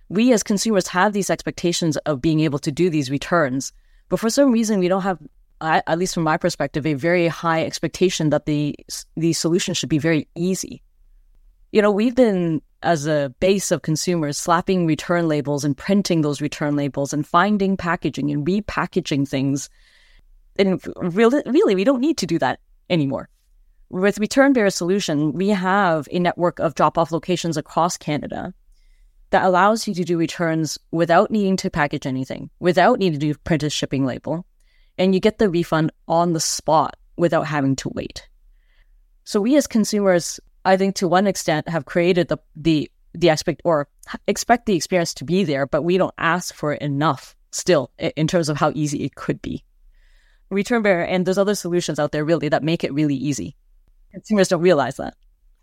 We 0.08 0.32
as 0.32 0.42
consumers 0.42 0.86
have 0.88 1.12
these 1.12 1.30
expectations 1.30 1.96
of 1.98 2.20
being 2.20 2.40
able 2.40 2.58
to 2.60 2.70
do 2.70 2.90
these 2.90 3.10
returns, 3.10 3.72
but 4.08 4.20
for 4.20 4.30
some 4.30 4.52
reason, 4.52 4.78
we 4.78 4.88
don't 4.88 5.02
have, 5.02 5.18
at 5.60 5.98
least 5.98 6.14
from 6.14 6.22
my 6.24 6.36
perspective, 6.36 6.86
a 6.86 6.94
very 6.94 7.26
high 7.26 7.64
expectation 7.64 8.30
that 8.30 8.46
the 8.46 8.76
the 9.16 9.32
solution 9.32 9.74
should 9.74 9.88
be 9.88 9.98
very 9.98 10.28
easy. 10.34 10.82
You 11.72 11.82
know, 11.82 11.90
we've 11.90 12.14
been 12.14 12.62
as 12.82 13.06
a 13.06 13.34
base 13.40 13.72
of 13.72 13.82
consumers 13.82 14.38
slapping 14.38 14.86
return 14.86 15.26
labels 15.26 15.64
and 15.64 15.76
printing 15.76 16.20
those 16.20 16.40
return 16.40 16.76
labels 16.76 17.12
and 17.12 17.26
finding 17.26 17.76
packaging 17.76 18.30
and 18.30 18.46
repackaging 18.46 19.26
things. 19.26 19.68
And 20.58 20.80
really, 20.96 21.42
really, 21.46 21.74
we 21.74 21.84
don't 21.84 22.00
need 22.00 22.18
to 22.18 22.26
do 22.26 22.38
that 22.38 22.60
anymore. 22.88 23.28
With 23.88 24.18
ReturnBear 24.18 24.72
Solution, 24.72 25.32
we 25.32 25.50
have 25.50 26.08
a 26.10 26.18
network 26.18 26.58
of 26.58 26.74
drop 26.74 26.98
off 26.98 27.12
locations 27.12 27.56
across 27.56 27.96
Canada 27.96 28.52
that 29.30 29.44
allows 29.44 29.86
you 29.86 29.94
to 29.94 30.04
do 30.04 30.18
returns 30.18 30.76
without 30.90 31.30
needing 31.30 31.56
to 31.58 31.70
package 31.70 32.04
anything, 32.04 32.50
without 32.58 32.98
needing 32.98 33.20
to 33.20 33.38
print 33.38 33.62
a 33.62 33.70
shipping 33.70 34.04
label, 34.04 34.44
and 34.98 35.14
you 35.14 35.20
get 35.20 35.38
the 35.38 35.48
refund 35.48 35.92
on 36.08 36.32
the 36.32 36.40
spot 36.40 36.96
without 37.16 37.46
having 37.46 37.76
to 37.76 37.88
wait. 37.90 38.28
So 39.22 39.40
we 39.40 39.56
as 39.56 39.68
consumers, 39.68 40.40
I 40.64 40.76
think 40.76 40.96
to 40.96 41.06
one 41.06 41.28
extent 41.28 41.68
have 41.68 41.84
created 41.84 42.28
the 42.28 42.38
the 42.56 42.90
the 43.14 43.28
expect 43.30 43.62
or 43.64 43.88
expect 44.26 44.66
the 44.66 44.74
experience 44.74 45.14
to 45.14 45.24
be 45.24 45.44
there, 45.44 45.66
but 45.66 45.82
we 45.82 45.96
don't 45.96 46.14
ask 46.18 46.52
for 46.54 46.72
it 46.72 46.82
enough 46.82 47.36
still 47.52 47.92
in 47.98 48.26
terms 48.26 48.48
of 48.48 48.56
how 48.56 48.72
easy 48.74 49.04
it 49.04 49.14
could 49.14 49.40
be. 49.40 49.64
ReturnBear 50.50 51.06
and 51.08 51.24
there's 51.24 51.38
other 51.38 51.54
solutions 51.54 51.98
out 51.98 52.10
there 52.12 52.24
really 52.24 52.48
that 52.48 52.64
make 52.64 52.82
it 52.82 52.92
really 52.92 53.14
easy. 53.14 53.56
Consumers 54.16 54.48
don't 54.48 54.62
realize 54.62 54.96
that. 54.96 55.14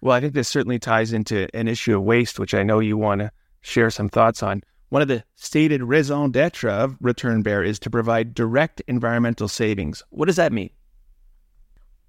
Well, 0.04 0.16
I 0.16 0.20
think 0.20 0.36
this 0.36 0.48
certainly 0.48 0.78
ties 0.78 1.12
into 1.12 1.48
an 1.56 1.68
issue 1.68 1.98
of 1.98 2.04
waste, 2.04 2.38
which 2.38 2.54
I 2.54 2.62
know 2.62 2.80
you 2.80 2.98
want 2.98 3.22
to 3.22 3.32
share 3.62 3.90
some 3.90 4.10
thoughts 4.10 4.44
on. 4.44 4.62
One 4.90 5.02
of 5.02 5.08
the 5.08 5.24
stated 5.38 5.82
raison 5.82 6.30
d'etre 6.30 6.70
of 6.70 7.00
ReturnBear 7.00 7.66
is 7.66 7.80
to 7.80 7.90
provide 7.90 8.36
direct 8.36 8.80
environmental 8.88 9.48
savings. 9.48 10.04
What 10.12 10.28
does 10.28 10.36
that 10.36 10.54
mean? 10.54 10.70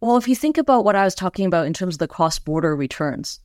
Well, 0.02 0.18
if 0.18 0.28
you 0.28 0.36
think 0.36 0.58
about 0.58 0.84
what 0.84 0.96
I 0.96 1.04
was 1.04 1.14
talking 1.14 1.46
about 1.46 1.64
in 1.66 1.72
terms 1.72 1.94
of 1.94 1.98
the 1.98 2.08
cross 2.08 2.38
border 2.38 2.76
returns, 2.76 3.40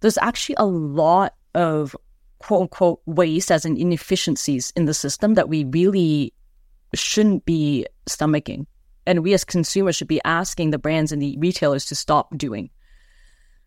there's 0.00 0.18
actually 0.18 0.56
a 0.58 0.66
lot 0.66 1.34
of 1.54 1.96
quote 2.38 2.60
unquote 2.60 3.00
waste 3.06 3.50
as 3.50 3.64
in 3.64 3.78
inefficiencies 3.78 4.74
in 4.76 4.84
the 4.84 4.92
system 4.92 5.34
that 5.34 5.48
we 5.48 5.64
really 5.64 6.34
shouldn't 6.92 7.46
be 7.46 7.86
stomaching. 8.06 8.66
And 9.06 9.22
we 9.22 9.34
as 9.34 9.44
consumers 9.44 9.96
should 9.96 10.08
be 10.08 10.20
asking 10.24 10.70
the 10.70 10.78
brands 10.78 11.12
and 11.12 11.20
the 11.20 11.36
retailers 11.38 11.84
to 11.86 11.94
stop 11.94 12.36
doing. 12.36 12.70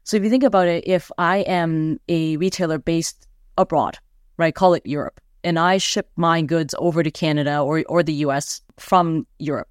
So 0.03 0.17
if 0.17 0.23
you 0.23 0.29
think 0.29 0.43
about 0.43 0.67
it, 0.67 0.87
if 0.87 1.11
I 1.17 1.37
am 1.37 1.99
a 2.07 2.37
retailer 2.37 2.77
based 2.77 3.27
abroad, 3.57 3.97
right? 4.37 4.53
Call 4.53 4.73
it 4.73 4.85
Europe. 4.85 5.19
And 5.43 5.59
I 5.59 5.77
ship 5.77 6.09
my 6.15 6.41
goods 6.41 6.73
over 6.77 7.03
to 7.03 7.11
Canada 7.11 7.59
or, 7.59 7.83
or 7.87 8.03
the 8.03 8.13
US 8.25 8.61
from 8.77 9.27
Europe. 9.39 9.67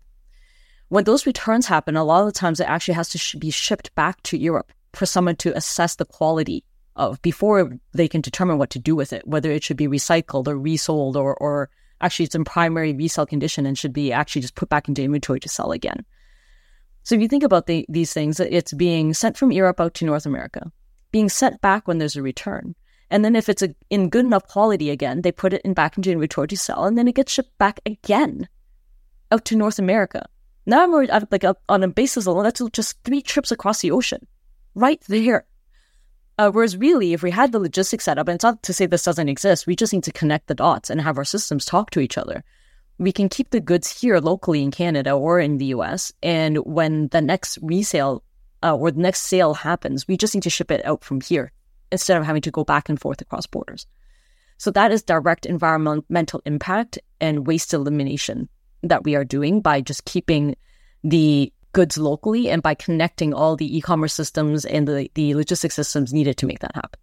When 0.88 1.04
those 1.04 1.26
returns 1.26 1.66
happen, 1.66 1.96
a 1.96 2.04
lot 2.04 2.20
of 2.20 2.26
the 2.26 2.38
times 2.38 2.60
it 2.60 2.68
actually 2.68 2.94
has 2.94 3.08
to 3.10 3.18
sh- 3.18 3.34
be 3.36 3.50
shipped 3.50 3.94
back 3.94 4.22
to 4.24 4.38
Europe 4.38 4.72
for 4.92 5.06
someone 5.06 5.36
to 5.36 5.56
assess 5.56 5.96
the 5.96 6.04
quality 6.04 6.64
of 6.96 7.20
before 7.22 7.78
they 7.92 8.06
can 8.06 8.20
determine 8.20 8.58
what 8.58 8.70
to 8.70 8.78
do 8.78 8.94
with 8.94 9.12
it, 9.12 9.26
whether 9.26 9.50
it 9.50 9.64
should 9.64 9.76
be 9.76 9.88
recycled 9.88 10.46
or 10.46 10.56
resold 10.56 11.16
or, 11.16 11.34
or 11.36 11.70
actually 12.04 12.26
it's 12.26 12.34
in 12.34 12.44
primary 12.44 12.92
resale 12.92 13.26
condition 13.26 13.66
and 13.66 13.78
should 13.78 13.92
be 13.92 14.12
actually 14.12 14.42
just 14.42 14.54
put 14.54 14.68
back 14.68 14.88
into 14.88 15.02
inventory 15.02 15.40
to 15.40 15.48
sell 15.48 15.72
again. 15.72 16.04
So 17.02 17.14
if 17.14 17.20
you 17.20 17.28
think 17.28 17.42
about 17.42 17.66
the, 17.66 17.84
these 17.88 18.12
things, 18.12 18.40
it's 18.40 18.72
being 18.72 19.14
sent 19.14 19.36
from 19.36 19.52
Europe 19.52 19.80
out 19.80 19.94
to 19.94 20.04
North 20.04 20.26
America, 20.26 20.70
being 21.10 21.28
sent 21.28 21.60
back 21.60 21.88
when 21.88 21.98
there's 21.98 22.16
a 22.16 22.22
return, 22.22 22.74
and 23.10 23.24
then 23.24 23.36
if 23.36 23.48
it's 23.48 23.62
a, 23.62 23.74
in 23.90 24.08
good 24.08 24.24
enough 24.24 24.46
quality 24.48 24.90
again, 24.90 25.22
they 25.22 25.32
put 25.32 25.52
it 25.52 25.62
in 25.64 25.74
back 25.74 25.96
into 25.96 26.10
inventory 26.10 26.48
to 26.48 26.56
sell, 26.56 26.84
and 26.84 26.96
then 26.96 27.08
it 27.08 27.14
gets 27.14 27.32
shipped 27.32 27.56
back 27.58 27.80
again 27.86 28.48
out 29.32 29.44
to 29.46 29.56
North 29.56 29.78
America. 29.78 30.26
Now 30.66 30.84
I'm 30.84 31.10
at, 31.10 31.30
like 31.30 31.44
on 31.68 31.82
a 31.82 31.88
basis 31.88 32.26
alone, 32.26 32.44
that's 32.44 32.62
just 32.72 33.02
three 33.04 33.22
trips 33.22 33.52
across 33.52 33.80
the 33.80 33.90
ocean, 33.90 34.26
right 34.74 35.00
there. 35.08 35.44
Uh, 36.36 36.50
whereas 36.50 36.76
really, 36.76 37.12
if 37.12 37.22
we 37.22 37.30
had 37.30 37.52
the 37.52 37.60
logistics 37.60 38.04
set 38.04 38.18
up, 38.18 38.26
and 38.26 38.34
it's 38.34 38.44
not 38.44 38.62
to 38.64 38.72
say 38.72 38.86
this 38.86 39.04
doesn't 39.04 39.28
exist, 39.28 39.66
we 39.66 39.76
just 39.76 39.92
need 39.92 40.02
to 40.04 40.12
connect 40.12 40.48
the 40.48 40.54
dots 40.54 40.90
and 40.90 41.00
have 41.00 41.16
our 41.16 41.24
systems 41.24 41.64
talk 41.64 41.90
to 41.90 42.00
each 42.00 42.18
other. 42.18 42.42
We 42.98 43.12
can 43.12 43.28
keep 43.28 43.50
the 43.50 43.60
goods 43.60 44.00
here 44.00 44.18
locally 44.18 44.62
in 44.62 44.70
Canada 44.70 45.12
or 45.12 45.38
in 45.38 45.58
the 45.58 45.66
US, 45.66 46.12
and 46.22 46.58
when 46.58 47.08
the 47.08 47.20
next 47.20 47.58
resale 47.62 48.24
uh, 48.62 48.74
or 48.74 48.90
the 48.90 49.00
next 49.00 49.22
sale 49.22 49.54
happens, 49.54 50.08
we 50.08 50.16
just 50.16 50.34
need 50.34 50.42
to 50.42 50.50
ship 50.50 50.70
it 50.70 50.84
out 50.84 51.04
from 51.04 51.20
here 51.20 51.52
instead 51.92 52.16
of 52.16 52.24
having 52.24 52.42
to 52.42 52.50
go 52.50 52.64
back 52.64 52.88
and 52.88 53.00
forth 53.00 53.20
across 53.20 53.46
borders. 53.46 53.86
So 54.58 54.70
that 54.72 54.90
is 54.90 55.02
direct 55.02 55.46
environmental 55.46 56.40
impact 56.46 56.98
and 57.20 57.46
waste 57.46 57.74
elimination 57.74 58.48
that 58.82 59.04
we 59.04 59.14
are 59.14 59.24
doing 59.24 59.60
by 59.60 59.80
just 59.80 60.04
keeping 60.04 60.56
the 61.02 61.52
goods 61.74 61.98
locally 61.98 62.48
and 62.48 62.62
by 62.62 62.72
connecting 62.72 63.34
all 63.34 63.56
the 63.56 63.76
e-commerce 63.76 64.14
systems 64.14 64.64
and 64.64 64.88
the, 64.88 65.10
the 65.14 65.34
logistics 65.34 65.74
systems 65.74 66.14
needed 66.14 66.38
to 66.38 66.46
make 66.46 66.60
that 66.60 66.74
happen. 66.74 66.98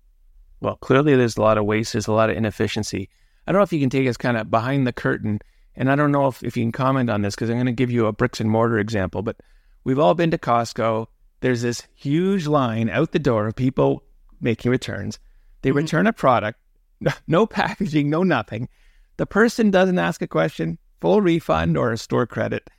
Well, 0.62 0.78
clearly 0.78 1.16
there's 1.16 1.38
a 1.38 1.42
lot 1.42 1.60
of 1.60 1.66
waste, 1.66 1.94
there's 1.94 2.08
a 2.08 2.14
lot 2.14 2.32
of 2.32 2.38
inefficiency. 2.38 3.10
I 3.46 3.52
don't 3.52 3.60
know 3.60 3.64
if 3.64 3.74
you 3.74 3.80
can 3.80 3.90
take 3.90 4.08
us 4.08 4.18
kind 4.18 4.38
of 4.38 4.50
behind 4.50 4.88
the 4.88 4.94
curtain, 4.94 5.40
and 5.76 5.92
I 5.92 5.96
don't 5.96 6.12
know 6.12 6.28
if, 6.28 6.44
if 6.44 6.58
you 6.58 6.64
can 6.64 6.72
comment 6.72 7.10
on 7.10 7.22
this 7.22 7.36
because 7.36 7.50
I'm 7.50 7.58
going 7.58 7.66
to 7.68 7.72
give 7.72 7.92
you 7.92 8.08
a 8.08 8.14
bricks 8.14 8.40
and 8.40 8.50
mortar 8.50 8.80
example, 8.80 9.22
but 9.22 9.38
we've 9.84 10.00
all 10.00 10.16
been 10.16 10.32
to 10.32 10.38
Costco. 10.38 11.08
There's 11.42 11.62
this 11.62 11.88
huge 11.96 12.48
line 12.48 12.90
out 12.90 13.12
the 13.12 13.20
door 13.20 13.48
of 13.48 13.56
people 13.56 14.04
making 14.40 14.72
returns. 14.72 15.20
They 15.62 15.70
mm-hmm. 15.70 15.78
return 15.78 16.08
a 16.08 16.14
product, 16.14 16.60
no 17.28 17.46
packaging, 17.46 18.10
no 18.10 18.24
nothing. 18.24 18.70
The 19.18 19.26
person 19.26 19.72
doesn't 19.72 20.00
ask 20.00 20.22
a 20.22 20.28
question, 20.28 20.78
full 21.00 21.22
refund 21.22 21.78
or 21.78 21.92
a 21.92 21.98
store 21.98 22.28
credit. 22.28 22.70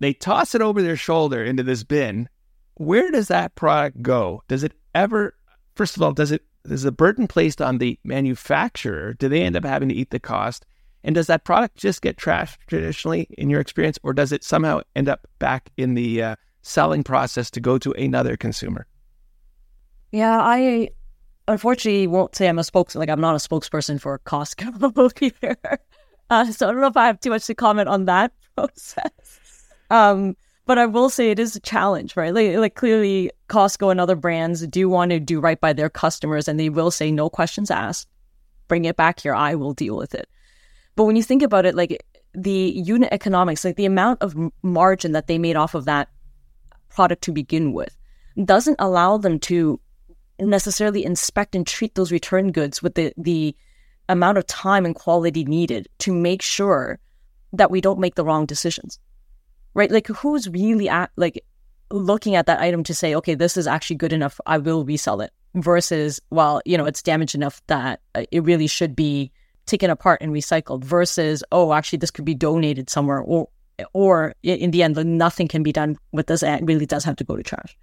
They 0.00 0.12
toss 0.14 0.54
it 0.54 0.62
over 0.62 0.82
their 0.82 0.96
shoulder 0.96 1.44
into 1.44 1.62
this 1.62 1.84
bin. 1.84 2.28
Where 2.74 3.10
does 3.10 3.28
that 3.28 3.54
product 3.54 4.02
go? 4.02 4.42
Does 4.48 4.64
it 4.64 4.72
ever, 4.94 5.34
first 5.74 5.96
of 5.96 6.02
all, 6.02 6.12
does 6.12 6.32
it, 6.32 6.42
is 6.64 6.82
the 6.82 6.92
burden 6.92 7.28
placed 7.28 7.60
on 7.60 7.78
the 7.78 7.98
manufacturer? 8.02 9.14
Do 9.14 9.28
they 9.28 9.42
end 9.42 9.56
up 9.56 9.64
having 9.64 9.90
to 9.90 9.94
eat 9.94 10.10
the 10.10 10.20
cost? 10.20 10.66
And 11.04 11.14
does 11.14 11.26
that 11.28 11.44
product 11.44 11.76
just 11.76 12.02
get 12.02 12.16
trashed 12.16 12.58
traditionally 12.66 13.26
in 13.38 13.48
your 13.48 13.60
experience, 13.60 13.98
or 14.02 14.12
does 14.12 14.32
it 14.32 14.44
somehow 14.44 14.80
end 14.96 15.08
up 15.08 15.26
back 15.38 15.70
in 15.76 15.94
the 15.94 16.22
uh, 16.22 16.36
selling 16.62 17.02
process 17.02 17.50
to 17.52 17.60
go 17.60 17.78
to 17.78 17.92
another 17.92 18.36
consumer? 18.36 18.86
Yeah, 20.12 20.38
I 20.40 20.90
unfortunately 21.48 22.06
won't 22.06 22.34
say 22.34 22.48
I'm 22.48 22.58
a 22.58 22.64
spokes 22.64 22.94
like 22.94 23.08
I'm 23.08 23.20
not 23.20 23.34
a 23.34 23.48
spokesperson 23.48 24.00
for 24.00 24.18
Costco 24.20 25.18
here. 25.40 25.56
Uh, 26.28 26.44
so 26.46 26.68
I 26.68 26.72
don't 26.72 26.80
know 26.80 26.86
if 26.86 26.96
I 26.96 27.06
have 27.06 27.20
too 27.20 27.30
much 27.30 27.46
to 27.46 27.54
comment 27.54 27.88
on 27.88 28.04
that 28.04 28.32
process. 28.56 29.39
Um, 29.90 30.36
but 30.66 30.78
I 30.78 30.86
will 30.86 31.10
say 31.10 31.30
it 31.30 31.38
is 31.38 31.56
a 31.56 31.60
challenge, 31.60 32.16
right? 32.16 32.32
Like, 32.32 32.54
like 32.56 32.74
clearly 32.76 33.30
Costco 33.48 33.90
and 33.90 34.00
other 34.00 34.14
brands 34.14 34.64
do 34.66 34.88
want 34.88 35.10
to 35.10 35.18
do 35.18 35.40
right 35.40 35.60
by 35.60 35.72
their 35.72 35.90
customers 35.90 36.46
and 36.46 36.60
they 36.60 36.68
will 36.68 36.90
say 36.90 37.10
no 37.10 37.28
questions 37.28 37.70
asked. 37.70 38.08
Bring 38.68 38.84
it 38.84 38.96
back 38.96 39.18
here, 39.20 39.34
I 39.34 39.56
will 39.56 39.74
deal 39.74 39.96
with 39.96 40.14
it. 40.14 40.28
But 40.94 41.04
when 41.04 41.16
you 41.16 41.24
think 41.24 41.42
about 41.42 41.66
it, 41.66 41.74
like 41.74 42.04
the 42.34 42.72
unit 42.76 43.08
economics, 43.10 43.64
like 43.64 43.74
the 43.74 43.86
amount 43.86 44.22
of 44.22 44.36
margin 44.62 45.12
that 45.12 45.26
they 45.26 45.38
made 45.38 45.56
off 45.56 45.74
of 45.74 45.86
that 45.86 46.08
product 46.88 47.22
to 47.22 47.32
begin 47.32 47.72
with, 47.72 47.96
doesn't 48.44 48.76
allow 48.78 49.16
them 49.16 49.40
to 49.40 49.80
necessarily 50.38 51.04
inspect 51.04 51.56
and 51.56 51.66
treat 51.66 51.96
those 51.96 52.12
return 52.12 52.52
goods 52.52 52.82
with 52.82 52.94
the 52.94 53.12
the 53.16 53.56
amount 54.08 54.38
of 54.38 54.46
time 54.46 54.86
and 54.86 54.94
quality 54.94 55.44
needed 55.44 55.88
to 55.98 56.12
make 56.12 56.42
sure 56.42 56.98
that 57.52 57.70
we 57.70 57.80
don't 57.80 57.98
make 57.98 58.14
the 58.14 58.24
wrong 58.24 58.46
decisions 58.46 58.98
right? 59.74 59.90
Like 59.90 60.06
who's 60.08 60.48
really 60.48 60.88
at 60.88 61.10
like 61.16 61.44
looking 61.90 62.36
at 62.36 62.46
that 62.46 62.60
item 62.60 62.84
to 62.84 62.94
say 62.94 63.14
okay 63.16 63.34
this 63.34 63.56
is 63.56 63.66
actually 63.66 63.96
good 63.96 64.12
enough. 64.12 64.40
I 64.46 64.58
will 64.58 64.84
resell 64.84 65.20
it 65.20 65.32
versus 65.54 66.20
well 66.30 66.60
you 66.64 66.78
know 66.78 66.86
it's 66.86 67.02
damaged 67.02 67.34
enough 67.34 67.60
that 67.66 68.00
uh, 68.14 68.24
it 68.30 68.44
really 68.44 68.68
should 68.68 68.94
be 68.94 69.32
taken 69.66 69.90
apart 69.90 70.20
and 70.20 70.32
recycled 70.32 70.84
versus 70.84 71.42
oh 71.50 71.72
actually 71.72 71.98
this 71.98 72.10
could 72.10 72.24
be 72.24 72.34
donated 72.34 72.88
somewhere 72.88 73.20
or 73.20 73.48
or 73.92 74.34
in 74.42 74.70
the 74.70 74.82
end 74.82 74.96
nothing 74.96 75.48
can 75.48 75.62
be 75.62 75.72
done 75.72 75.96
with 76.12 76.26
this 76.26 76.42
and 76.42 76.62
it 76.62 76.66
really 76.66 76.86
does 76.86 77.04
have 77.04 77.16
to 77.16 77.24
go 77.24 77.36
to 77.36 77.42
trash. 77.42 77.76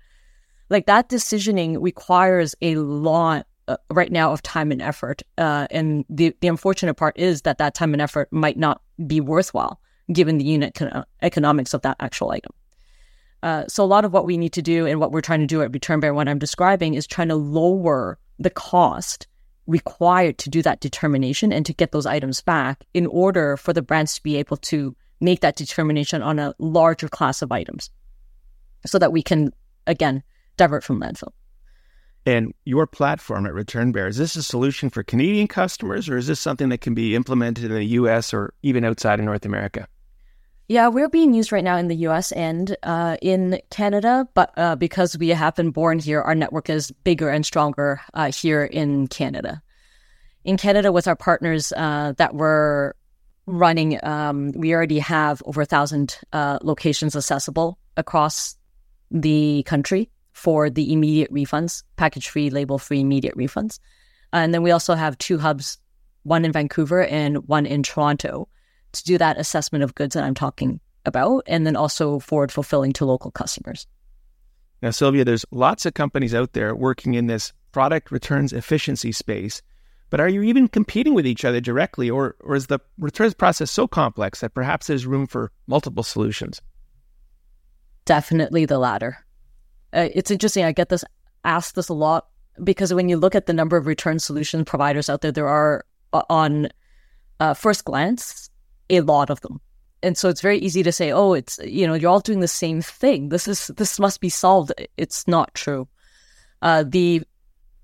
Like 0.70 0.86
that 0.86 1.10
decisioning 1.10 1.82
requires 1.82 2.56
a 2.62 2.76
lot 2.76 3.48
uh, 3.68 3.78
right 3.90 4.12
now 4.12 4.32
of 4.32 4.42
time 4.44 4.72
and 4.72 4.82
effort. 4.82 5.24
Uh, 5.38 5.68
and 5.72 6.06
the, 6.10 6.36
the 6.42 6.48
unfortunate 6.48 6.96
part 6.96 7.18
is 7.18 7.44
that 7.44 7.58
that 7.58 7.74
time 7.74 7.94
and 7.94 8.02
effort 8.02 8.32
might 8.32 8.58
not 8.58 8.82
be 9.06 9.22
worthwhile 9.22 9.80
given 10.12 10.38
the 10.38 10.46
unit 10.46 10.74
con- 10.74 11.06
economics 11.22 11.74
of 11.74 11.82
that 11.82 11.98
actual 12.00 12.32
item. 12.32 12.52
Uh, 13.44 13.66
so 13.68 13.84
a 13.84 13.86
lot 13.86 14.06
of 14.06 14.14
what 14.14 14.26
we 14.26 14.38
need 14.38 14.54
to 14.54 14.62
do 14.62 14.86
and 14.86 15.00
what 15.00 15.12
we're 15.12 15.22
trying 15.22 15.42
to 15.42 15.46
do 15.46 15.62
at 15.62 15.72
ReturnBear, 15.72 16.16
what 16.16 16.28
I'm 16.28 16.40
describing, 16.40 16.96
is 16.96 17.06
trying 17.06 17.28
to 17.28 17.36
lower 17.36 18.18
the 18.40 18.50
cost 18.50 19.28
required 19.68 20.38
to 20.40 20.50
do 20.50 20.62
that 20.62 20.80
determination 20.80 21.52
and 21.52 21.66
to 21.66 21.74
get 21.74 21.92
those 21.92 22.06
items 22.06 22.42
back 22.42 22.86
in 22.94 23.06
order 23.08 23.58
for 23.58 23.74
the 23.74 23.82
brands 23.82 24.16
to 24.16 24.24
be 24.24 24.38
able 24.38 24.58
to 24.58 24.96
make 25.20 25.42
that 25.42 25.56
determination 25.56 26.22
on 26.22 26.40
a 26.40 26.54
larger 26.58 27.10
class 27.10 27.42
of 27.42 27.52
items 27.52 27.90
so 28.86 28.98
that 28.98 29.12
we 29.12 29.22
can, 29.22 29.52
again, 29.86 30.24
divert 30.56 30.84
from 30.84 31.00
landfill. 31.00 31.32
And 32.26 32.54
your 32.66 32.88
platform 32.88 33.46
at 33.46 33.54
ReturnBear, 33.54 34.10
is 34.10 34.18
this 34.18 34.36
a 34.36 34.44
solution 34.44 34.90
for 34.90 35.04
Canadian 35.04 35.48
customers 35.48 36.10
or 36.10 36.18
is 36.18 36.28
this 36.28 36.40
something 36.40 36.70
that 36.70 36.82
can 36.82 36.94
be 36.94 37.16
implemented 37.16 37.66
in 37.66 37.74
the 37.74 37.86
US 37.86 38.34
or 38.34 38.54
even 38.64 38.84
outside 38.84 39.20
of 39.20 39.26
North 39.26 39.46
America? 39.46 39.88
Yeah, 40.70 40.90
we're 40.90 41.08
being 41.08 41.34
used 41.34 41.54
right 41.54 41.64
now 41.64 41.78
in 41.78 41.88
the 41.88 41.96
US 42.08 42.34
and 42.34 42.76
uh, 42.84 43.16
in 43.22 43.62
Canada, 43.70 44.28
but 44.34 44.52
uh, 44.58 44.76
because 44.76 45.18
we 45.18 45.30
have 45.30 45.56
been 45.56 45.72
born 45.72 45.98
here, 45.98 46.22
our 46.22 46.36
network 46.36 46.70
is 46.70 46.92
bigger 47.06 47.30
and 47.30 47.46
stronger 47.46 48.02
uh, 48.14 48.32
here 48.34 48.66
in 48.66 49.08
Canada. 49.08 49.62
In 50.44 50.58
Canada, 50.58 50.92
with 50.92 51.08
our 51.08 51.16
partners 51.16 51.72
uh, 51.78 52.14
that 52.18 52.36
we're 52.36 52.94
running, 53.46 53.98
um, 54.04 54.52
we 54.58 54.74
already 54.74 55.00
have 55.00 55.42
over 55.46 55.62
a 55.62 55.66
thousand 55.66 56.20
uh, 56.34 56.60
locations 56.62 57.16
accessible 57.16 57.80
across 57.96 58.58
the 59.10 59.64
country 59.64 60.10
for 60.34 60.70
the 60.70 60.92
immediate 60.92 61.32
refunds, 61.34 61.84
package 61.96 62.28
free, 62.28 62.50
label 62.50 62.78
free, 62.78 63.00
immediate 63.00 63.38
refunds. 63.38 63.80
And 64.34 64.54
then 64.54 64.64
we 64.64 64.72
also 64.72 64.96
have 64.96 65.18
two 65.18 65.38
hubs, 65.38 65.78
one 66.24 66.44
in 66.44 66.52
Vancouver 66.52 67.06
and 67.06 67.48
one 67.48 67.66
in 67.66 67.84
Toronto, 67.84 68.50
to 68.94 69.04
do 69.04 69.18
that 69.18 69.38
assessment 69.38 69.84
of 69.84 69.96
goods 69.96 70.16
that 70.16 70.24
I'm 70.24 70.34
talking 70.34 70.80
about, 71.06 71.44
and 71.48 71.66
then 71.66 71.76
also 71.76 72.20
forward 72.20 72.52
fulfilling 72.52 72.94
to 72.94 73.06
local 73.06 73.32
customers. 73.32 73.88
Now, 74.82 74.92
Sylvia, 74.92 75.26
there's 75.26 75.46
lots 75.52 75.86
of 75.86 75.94
companies 75.94 76.36
out 76.36 76.54
there 76.54 76.76
working 76.76 77.16
in 77.16 77.28
this 77.28 77.54
product 77.72 78.12
returns 78.12 78.54
efficiency 78.54 79.12
space. 79.12 79.62
But 80.10 80.22
are 80.22 80.30
you 80.30 80.42
even 80.44 80.70
competing 80.70 81.14
with 81.14 81.28
each 81.28 81.44
other 81.44 81.60
directly, 81.60 82.10
or, 82.10 82.36
or 82.40 82.56
is 82.56 82.68
the 82.68 82.80
returns 82.98 83.34
process 83.34 83.70
so 83.70 83.88
complex 83.88 84.40
that 84.40 84.54
perhaps 84.54 84.88
there's 84.88 85.06
room 85.06 85.28
for 85.28 85.52
multiple 85.68 86.04
solutions? 86.04 86.62
Definitely 88.06 88.66
the 88.66 88.80
latter 88.80 89.18
uh, 89.94 90.10
it's 90.14 90.32
interesting. 90.32 90.64
I 90.64 90.72
get 90.72 90.90
this 90.90 91.04
asked 91.44 91.76
this 91.76 91.90
a 91.90 91.94
lot 91.94 92.28
because 92.64 92.94
when 92.94 93.10
you 93.10 93.18
look 93.18 93.36
at 93.36 93.46
the 93.46 93.54
number 93.54 93.78
of 93.78 93.88
return 93.88 94.20
solution 94.20 94.66
providers 94.66 95.10
out 95.10 95.22
there, 95.22 95.32
there 95.32 95.48
are 95.48 95.86
uh, 96.14 96.24
on 96.30 96.70
uh, 97.40 97.54
first 97.54 97.86
glance 97.86 98.47
a 98.90 99.02
lot 99.02 99.30
of 99.30 99.42
them, 99.42 99.60
and 100.04 100.18
so 100.18 100.30
it's 100.30 100.42
very 100.42 100.60
easy 100.60 100.84
to 100.84 100.92
say, 100.92 101.12
"Oh, 101.12 101.34
it's 101.34 101.60
you 101.64 101.88
know 101.88 101.94
you're 101.94 102.12
all 102.12 102.20
doing 102.20 102.40
the 102.40 102.48
same 102.48 102.82
thing. 102.82 103.30
This 103.30 103.48
is 103.48 103.68
this 103.78 104.00
must 104.00 104.22
be 104.22 104.30
solved." 104.30 104.72
It's 104.98 105.28
not 105.28 105.54
true. 105.54 105.88
Uh, 106.62 106.84
the 106.88 107.24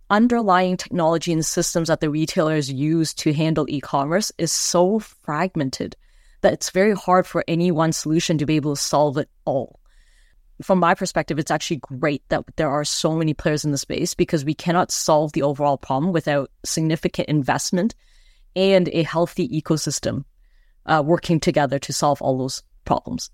underlying 0.09 0.77
technology 0.77 1.31
and 1.33 1.45
systems 1.45 1.87
that 1.87 1.99
the 1.99 2.09
retailers 2.09 2.71
use 2.71 3.13
to 3.15 3.33
handle 3.33 3.65
e-commerce 3.69 4.31
is 4.37 4.51
so 4.51 4.99
fragmented 4.99 5.95
that 6.41 6.53
it's 6.53 6.69
very 6.69 6.93
hard 6.93 7.25
for 7.25 7.43
any 7.47 7.71
one 7.71 7.93
solution 7.93 8.37
to 8.37 8.45
be 8.45 8.55
able 8.55 8.75
to 8.75 8.81
solve 8.81 9.17
it 9.17 9.29
all 9.45 9.79
from 10.61 10.79
my 10.79 10.93
perspective, 10.93 11.39
it's 11.39 11.51
actually 11.51 11.77
great 11.77 12.23
that 12.29 12.43
there 12.55 12.69
are 12.69 12.85
so 12.85 13.15
many 13.15 13.33
players 13.33 13.65
in 13.65 13.71
the 13.71 13.77
space 13.77 14.13
because 14.13 14.45
we 14.45 14.53
cannot 14.53 14.91
solve 14.91 15.33
the 15.33 15.41
overall 15.41 15.77
problem 15.77 16.13
without 16.13 16.51
significant 16.63 17.27
investment 17.27 17.95
and 18.55 18.89
a 18.89 19.03
healthy 19.03 19.49
ecosystem 19.49 20.25
uh, 20.85 21.03
working 21.05 21.39
together 21.39 21.79
to 21.79 21.93
solve 21.93 22.21
all 22.21 22.37
those 22.37 22.63
problems. 22.85 23.29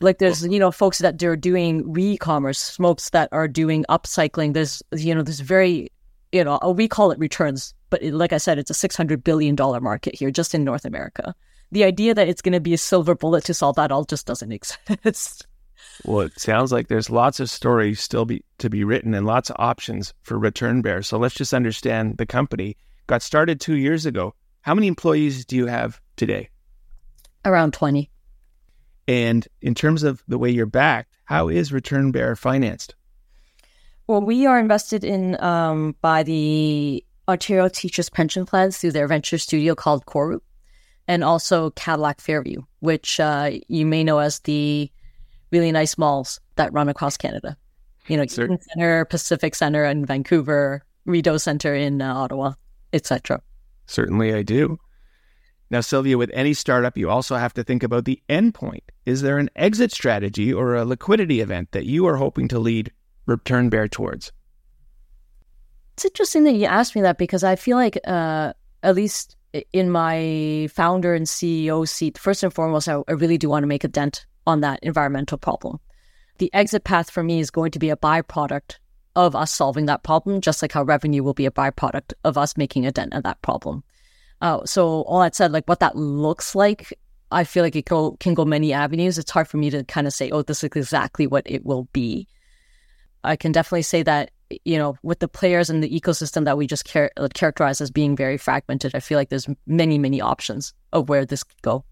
Like 0.00 0.18
there's, 0.18 0.46
you 0.46 0.58
know, 0.58 0.70
folks 0.70 0.98
that 0.98 1.22
are 1.22 1.36
doing 1.36 1.92
re-commerce, 1.92 2.76
folks 2.76 3.10
that 3.10 3.28
are 3.32 3.46
doing 3.46 3.84
upcycling. 3.90 4.54
There's, 4.54 4.82
you 4.92 5.14
know, 5.14 5.22
there's 5.22 5.40
very, 5.40 5.92
you 6.32 6.42
know, 6.42 6.58
we 6.74 6.88
call 6.88 7.10
it 7.10 7.18
returns, 7.18 7.74
but 7.90 8.02
it, 8.02 8.14
like 8.14 8.32
I 8.32 8.38
said, 8.38 8.58
it's 8.58 8.70
a 8.70 8.74
six 8.74 8.96
hundred 8.96 9.22
billion 9.22 9.54
dollar 9.54 9.80
market 9.80 10.14
here 10.14 10.30
just 10.30 10.54
in 10.54 10.64
North 10.64 10.86
America. 10.86 11.34
The 11.72 11.84
idea 11.84 12.14
that 12.14 12.28
it's 12.28 12.42
going 12.42 12.54
to 12.54 12.60
be 12.60 12.74
a 12.74 12.78
silver 12.78 13.14
bullet 13.14 13.44
to 13.44 13.54
solve 13.54 13.76
that 13.76 13.92
all 13.92 14.04
just 14.04 14.26
doesn't 14.26 14.52
exist. 14.52 15.46
Well, 16.04 16.20
it 16.20 16.38
sounds 16.38 16.72
like 16.72 16.88
there's 16.88 17.10
lots 17.10 17.40
of 17.40 17.50
stories 17.50 18.00
still 18.00 18.24
be, 18.24 18.42
to 18.58 18.70
be 18.70 18.84
written 18.84 19.14
and 19.14 19.26
lots 19.26 19.50
of 19.50 19.56
options 19.58 20.14
for 20.22 20.38
ReturnBear. 20.38 21.04
So 21.04 21.18
let's 21.18 21.34
just 21.34 21.52
understand 21.52 22.16
the 22.16 22.26
company 22.26 22.76
got 23.06 23.22
started 23.22 23.60
two 23.60 23.76
years 23.76 24.06
ago. 24.06 24.34
How 24.62 24.74
many 24.74 24.86
employees 24.86 25.44
do 25.44 25.56
you 25.56 25.66
have 25.66 26.00
today? 26.16 26.49
Around 27.44 27.72
20. 27.72 28.10
And 29.08 29.48
in 29.60 29.74
terms 29.74 30.02
of 30.02 30.22
the 30.28 30.38
way 30.38 30.50
you're 30.50 30.66
backed, 30.66 31.12
how 31.24 31.48
is 31.48 31.70
ReturnBear 31.70 32.36
financed? 32.36 32.94
Well, 34.06 34.20
we 34.20 34.46
are 34.46 34.58
invested 34.58 35.04
in 35.04 35.40
um, 35.42 35.94
by 36.00 36.22
the 36.22 37.04
Ontario 37.28 37.68
Teachers 37.68 38.10
Pension 38.10 38.44
Plans 38.44 38.76
through 38.78 38.92
their 38.92 39.06
venture 39.06 39.38
studio 39.38 39.74
called 39.74 40.04
Koru, 40.06 40.40
and 41.06 41.22
also 41.22 41.70
Cadillac 41.70 42.20
Fairview, 42.20 42.62
which 42.80 43.20
uh, 43.20 43.52
you 43.68 43.86
may 43.86 44.02
know 44.02 44.18
as 44.18 44.40
the 44.40 44.90
really 45.52 45.72
nice 45.72 45.96
malls 45.96 46.40
that 46.56 46.72
run 46.72 46.88
across 46.88 47.16
Canada. 47.16 47.56
You 48.08 48.16
know, 48.16 48.24
Eaton 48.24 48.60
Center, 48.60 49.04
Pacific 49.04 49.54
Center 49.54 49.84
in 49.84 50.04
Vancouver, 50.04 50.82
Rideau 51.04 51.36
Center 51.36 51.74
in 51.74 52.02
uh, 52.02 52.14
Ottawa, 52.14 52.54
etc. 52.92 53.40
Certainly, 53.86 54.34
I 54.34 54.42
do. 54.42 54.78
Now, 55.70 55.80
Sylvia, 55.80 56.18
with 56.18 56.30
any 56.34 56.52
startup, 56.52 56.96
you 56.96 57.08
also 57.08 57.36
have 57.36 57.54
to 57.54 57.62
think 57.62 57.84
about 57.84 58.04
the 58.04 58.20
endpoint. 58.28 58.82
Is 59.06 59.22
there 59.22 59.38
an 59.38 59.50
exit 59.54 59.92
strategy 59.92 60.52
or 60.52 60.74
a 60.74 60.84
liquidity 60.84 61.40
event 61.40 61.70
that 61.70 61.86
you 61.86 62.06
are 62.06 62.16
hoping 62.16 62.48
to 62.48 62.58
lead 62.58 62.90
ReturnBear 63.28 63.88
towards? 63.90 64.32
It's 65.94 66.04
interesting 66.04 66.44
that 66.44 66.54
you 66.54 66.66
asked 66.66 66.96
me 66.96 67.02
that 67.02 67.18
because 67.18 67.44
I 67.44 67.54
feel 67.54 67.76
like, 67.76 67.98
uh, 68.04 68.52
at 68.82 68.96
least 68.96 69.36
in 69.72 69.90
my 69.90 70.68
founder 70.72 71.14
and 71.14 71.26
CEO 71.26 71.86
seat, 71.86 72.18
first 72.18 72.42
and 72.42 72.52
foremost, 72.52 72.88
I, 72.88 73.02
I 73.06 73.12
really 73.12 73.38
do 73.38 73.48
want 73.48 73.62
to 73.62 73.68
make 73.68 73.84
a 73.84 73.88
dent 73.88 74.26
on 74.46 74.62
that 74.62 74.80
environmental 74.82 75.38
problem. 75.38 75.78
The 76.38 76.52
exit 76.52 76.82
path 76.82 77.10
for 77.10 77.22
me 77.22 77.38
is 77.38 77.50
going 77.50 77.70
to 77.72 77.78
be 77.78 77.90
a 77.90 77.96
byproduct 77.96 78.78
of 79.14 79.36
us 79.36 79.52
solving 79.52 79.86
that 79.86 80.02
problem, 80.02 80.40
just 80.40 80.62
like 80.62 80.72
how 80.72 80.82
revenue 80.82 81.22
will 81.22 81.34
be 81.34 81.46
a 81.46 81.50
byproduct 81.50 82.14
of 82.24 82.38
us 82.38 82.56
making 82.56 82.86
a 82.86 82.92
dent 82.92 83.14
at 83.14 83.24
that 83.24 83.42
problem. 83.42 83.84
Uh, 84.40 84.64
so 84.64 85.02
all 85.02 85.20
that 85.20 85.34
said, 85.34 85.52
like 85.52 85.66
what 85.66 85.80
that 85.80 85.96
looks 85.96 86.54
like, 86.54 86.92
I 87.30 87.44
feel 87.44 87.62
like 87.62 87.76
it 87.76 87.84
go, 87.84 88.12
can 88.20 88.34
go 88.34 88.44
many 88.44 88.72
avenues. 88.72 89.18
It's 89.18 89.30
hard 89.30 89.48
for 89.48 89.56
me 89.56 89.70
to 89.70 89.84
kind 89.84 90.06
of 90.06 90.12
say, 90.12 90.30
oh, 90.30 90.42
this 90.42 90.58
is 90.58 90.70
exactly 90.74 91.26
what 91.26 91.44
it 91.46 91.64
will 91.64 91.84
be. 91.92 92.26
I 93.22 93.36
can 93.36 93.52
definitely 93.52 93.82
say 93.82 94.02
that, 94.02 94.30
you 94.64 94.78
know, 94.78 94.96
with 95.02 95.20
the 95.20 95.28
players 95.28 95.70
and 95.70 95.82
the 95.82 96.00
ecosystem 96.00 96.44
that 96.46 96.56
we 96.56 96.66
just 96.66 96.86
char- 96.86 97.12
characterize 97.34 97.80
as 97.80 97.90
being 97.90 98.16
very 98.16 98.38
fragmented, 98.38 98.94
I 98.94 99.00
feel 99.00 99.18
like 99.18 99.28
there's 99.28 99.48
many, 99.66 99.98
many 99.98 100.20
options 100.20 100.74
of 100.92 101.08
where 101.08 101.24
this 101.24 101.44
could 101.44 101.62
go. 101.62 101.84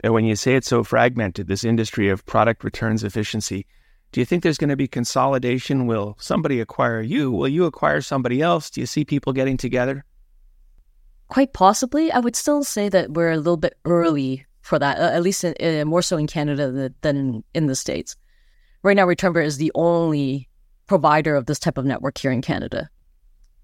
And 0.00 0.12
when 0.12 0.24
you 0.24 0.34
say 0.34 0.56
it's 0.56 0.68
so 0.68 0.82
fragmented, 0.82 1.46
this 1.46 1.62
industry 1.62 2.08
of 2.08 2.26
product 2.26 2.64
returns 2.64 3.04
efficiency, 3.04 3.66
do 4.10 4.20
you 4.20 4.24
think 4.24 4.42
there's 4.42 4.58
going 4.58 4.70
to 4.70 4.76
be 4.76 4.88
consolidation? 4.88 5.86
Will 5.86 6.16
somebody 6.18 6.60
acquire 6.60 7.00
you? 7.00 7.30
Will 7.30 7.48
you 7.48 7.66
acquire 7.66 8.00
somebody 8.00 8.42
else? 8.42 8.68
Do 8.68 8.80
you 8.80 8.86
see 8.86 9.04
people 9.04 9.32
getting 9.32 9.56
together? 9.56 10.04
Quite 11.32 11.52
possibly. 11.54 12.12
I 12.12 12.18
would 12.18 12.36
still 12.36 12.62
say 12.62 12.88
that 12.90 13.12
we're 13.12 13.30
a 13.30 13.38
little 13.38 13.56
bit 13.56 13.74
early 13.86 14.44
for 14.60 14.78
that, 14.78 14.98
uh, 14.98 15.14
at 15.16 15.22
least 15.22 15.44
in, 15.44 15.80
uh, 15.80 15.84
more 15.84 16.02
so 16.02 16.16
in 16.18 16.26
Canada 16.26 16.92
than 17.00 17.42
in 17.54 17.66
the 17.66 17.74
States. 17.74 18.16
Right 18.82 18.96
now, 18.96 19.06
Return 19.06 19.34
is 19.38 19.56
the 19.56 19.72
only 19.74 20.48
provider 20.86 21.34
of 21.34 21.46
this 21.46 21.58
type 21.58 21.78
of 21.78 21.86
network 21.86 22.18
here 22.18 22.32
in 22.32 22.42
Canada. 22.42 22.90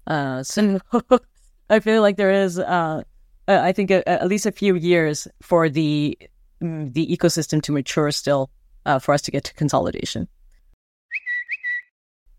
Uh, 0.07 0.41
so 0.41 0.79
I 1.69 1.79
feel 1.79 2.01
like 2.01 2.17
there 2.17 2.31
is 2.31 2.57
uh, 2.57 3.03
uh, 3.49 3.59
I 3.63 3.71
think, 3.71 3.89
a, 3.89 4.07
at 4.07 4.27
least 4.27 4.45
a 4.45 4.51
few 4.51 4.75
years 4.75 5.27
for 5.41 5.69
the 5.69 6.17
mm, 6.61 6.93
the 6.93 7.07
ecosystem 7.07 7.61
to 7.63 7.71
mature 7.71 8.11
still 8.11 8.51
uh, 8.85 8.99
for 8.99 9.11
us 9.13 9.23
to 9.23 9.31
get 9.31 9.43
to 9.45 9.53
consolidation. 9.55 10.27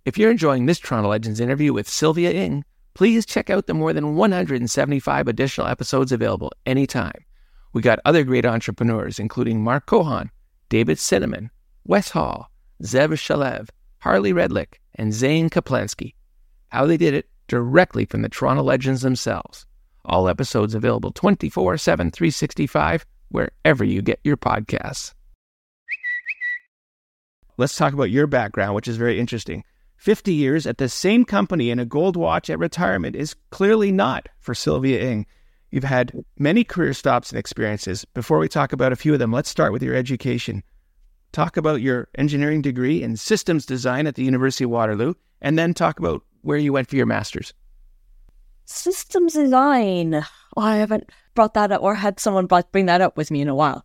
If 0.04 0.16
you're 0.16 0.30
enjoying 0.30 0.66
this 0.66 0.78
Toronto 0.78 1.10
Legends 1.10 1.40
interview 1.40 1.72
with 1.72 1.88
Sylvia 1.88 2.30
Ng, 2.30 2.64
please 2.94 3.26
check 3.26 3.50
out 3.50 3.66
the 3.66 3.74
more 3.74 3.92
than 3.92 4.16
175 4.16 5.28
additional 5.28 5.66
episodes 5.66 6.12
available 6.12 6.52
anytime. 6.66 7.24
We 7.72 7.82
got 7.82 8.00
other 8.04 8.24
great 8.24 8.44
entrepreneurs, 8.44 9.18
including 9.18 9.62
Mark 9.62 9.86
Cohon, 9.86 10.30
David 10.68 10.98
Cinnamon, 10.98 11.50
Wes 11.84 12.10
Hall, 12.10 12.50
Zev 12.82 13.10
Shalev, 13.12 13.68
Harley 13.98 14.32
Redlick, 14.32 14.74
and 14.96 15.12
Zane 15.12 15.50
Kaplansky. 15.50 16.14
How 16.68 16.86
they 16.86 16.96
did 16.96 17.14
it 17.14 17.28
directly 17.48 18.04
from 18.04 18.22
the 18.22 18.28
Toronto 18.28 18.62
Legends 18.62 19.02
themselves. 19.02 19.66
All 20.04 20.28
episodes 20.28 20.74
available 20.74 21.12
24 21.12 21.76
7, 21.76 22.10
365, 22.10 23.06
wherever 23.28 23.84
you 23.84 24.02
get 24.02 24.20
your 24.24 24.36
podcasts. 24.36 25.12
Let's 27.56 27.76
talk 27.76 27.92
about 27.92 28.10
your 28.10 28.26
background, 28.26 28.74
which 28.74 28.88
is 28.88 28.96
very 28.96 29.20
interesting. 29.20 29.64
50 30.00 30.32
years 30.32 30.66
at 30.66 30.78
the 30.78 30.88
same 30.88 31.26
company 31.26 31.70
and 31.70 31.78
a 31.78 31.84
gold 31.84 32.16
watch 32.16 32.48
at 32.48 32.58
retirement 32.58 33.14
is 33.14 33.36
clearly 33.50 33.92
not 33.92 34.30
for 34.38 34.54
Sylvia 34.54 34.98
Ng. 34.98 35.26
You've 35.70 35.84
had 35.84 36.24
many 36.38 36.64
career 36.64 36.94
stops 36.94 37.30
and 37.30 37.38
experiences. 37.38 38.06
Before 38.14 38.38
we 38.38 38.48
talk 38.48 38.72
about 38.72 38.92
a 38.92 38.96
few 38.96 39.12
of 39.12 39.18
them, 39.18 39.30
let's 39.30 39.50
start 39.50 39.74
with 39.74 39.82
your 39.82 39.94
education. 39.94 40.62
Talk 41.32 41.58
about 41.58 41.82
your 41.82 42.08
engineering 42.16 42.62
degree 42.62 43.02
in 43.02 43.14
systems 43.18 43.66
design 43.66 44.06
at 44.06 44.14
the 44.14 44.24
University 44.24 44.64
of 44.64 44.70
Waterloo, 44.70 45.12
and 45.42 45.58
then 45.58 45.74
talk 45.74 45.98
about 45.98 46.22
where 46.40 46.56
you 46.56 46.72
went 46.72 46.88
for 46.88 46.96
your 46.96 47.04
master's. 47.04 47.52
Systems 48.64 49.34
design. 49.34 50.14
Oh, 50.56 50.62
I 50.62 50.76
haven't 50.76 51.10
brought 51.34 51.52
that 51.52 51.72
up 51.72 51.82
or 51.82 51.94
had 51.94 52.18
someone 52.18 52.46
bring 52.46 52.86
that 52.86 53.02
up 53.02 53.18
with 53.18 53.30
me 53.30 53.42
in 53.42 53.48
a 53.48 53.54
while. 53.54 53.84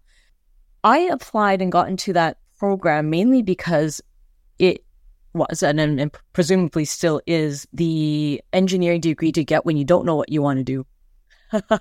I 0.82 1.00
applied 1.00 1.62
and 1.62 1.74
got 1.74 1.90
into 1.90 2.14
that 2.14 2.38
program 2.58 3.10
mainly 3.10 3.42
because 3.42 4.02
it 4.60 4.85
was 5.36 5.62
and, 5.62 5.80
and 5.80 6.12
presumably 6.34 6.86
still 6.86 7.22
is 7.28 7.68
the 7.74 8.42
engineering 8.54 9.02
degree 9.02 9.32
to 9.32 9.44
get 9.44 9.66
when 9.66 9.78
you 9.78 9.86
don't 9.86 10.06
know 10.06 10.16
what 10.16 10.32
you 10.32 10.42
want 10.42 10.58
to 10.58 10.64
do. 10.64 10.86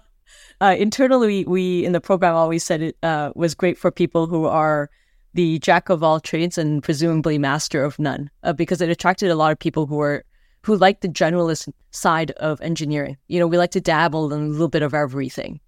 uh, 0.61 0.77
internally, 0.79 1.45
we 1.45 1.85
in 1.85 1.93
the 1.93 2.01
program 2.01 2.35
always 2.35 2.65
said 2.65 2.83
it 2.83 2.97
uh, 3.03 3.31
was 3.35 3.55
great 3.55 3.79
for 3.79 3.91
people 3.91 4.27
who 4.27 4.45
are 4.47 4.91
the 5.33 5.59
jack 5.61 5.89
of 5.89 6.03
all 6.03 6.21
trades 6.21 6.59
and 6.59 6.83
presumably 6.83 7.39
master 7.39 7.85
of 7.85 7.99
none, 7.99 8.31
uh, 8.43 8.53
because 8.53 8.81
it 8.81 8.91
attracted 8.91 9.31
a 9.31 9.35
lot 9.35 9.53
of 9.53 9.59
people 9.59 9.87
who 9.87 9.97
were 9.97 10.25
who 10.63 10.77
like 10.77 11.01
the 11.03 11.09
generalist 11.09 11.71
side 11.91 12.31
of 12.33 12.61
engineering. 12.63 13.19
You 13.29 13.39
know, 13.39 13.47
we 13.47 13.59
like 13.59 13.73
to 13.73 13.81
dabble 13.81 14.33
in 14.33 14.43
a 14.43 14.47
little 14.47 14.69
bit 14.69 14.83
of 14.83 14.95
everything, 14.95 15.61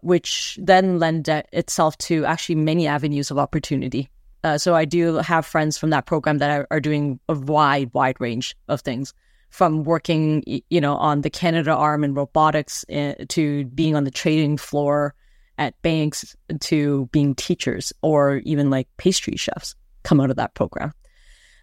which 0.00 0.56
then 0.62 0.98
lend 0.98 1.28
itself 1.28 1.98
to 1.98 2.24
actually 2.24 2.54
many 2.54 2.86
avenues 2.86 3.30
of 3.32 3.38
opportunity. 3.38 4.08
Uh, 4.44 4.56
so 4.58 4.74
I 4.74 4.84
do 4.84 5.16
have 5.16 5.44
friends 5.44 5.76
from 5.76 5.90
that 5.90 6.06
program 6.06 6.38
that 6.38 6.50
are, 6.50 6.66
are, 6.70 6.80
doing 6.80 7.18
a 7.28 7.34
wide, 7.34 7.90
wide 7.92 8.20
range 8.20 8.56
of 8.68 8.80
things, 8.80 9.12
from 9.50 9.82
working, 9.82 10.44
you 10.46 10.80
know, 10.80 10.96
on 10.96 11.22
the 11.22 11.30
Canadarm 11.30 12.04
in 12.04 12.14
robotics 12.14 12.84
uh, 12.90 13.14
to 13.28 13.64
being 13.66 13.96
on 13.96 14.04
the 14.04 14.10
trading 14.10 14.56
floor 14.56 15.14
at 15.56 15.80
banks 15.82 16.36
to 16.60 17.08
being 17.12 17.34
teachers 17.34 17.92
or 18.02 18.36
even 18.44 18.70
like 18.70 18.86
pastry 18.96 19.36
chefs 19.36 19.74
come 20.04 20.20
out 20.20 20.30
of 20.30 20.36
that 20.36 20.54
program. 20.54 20.92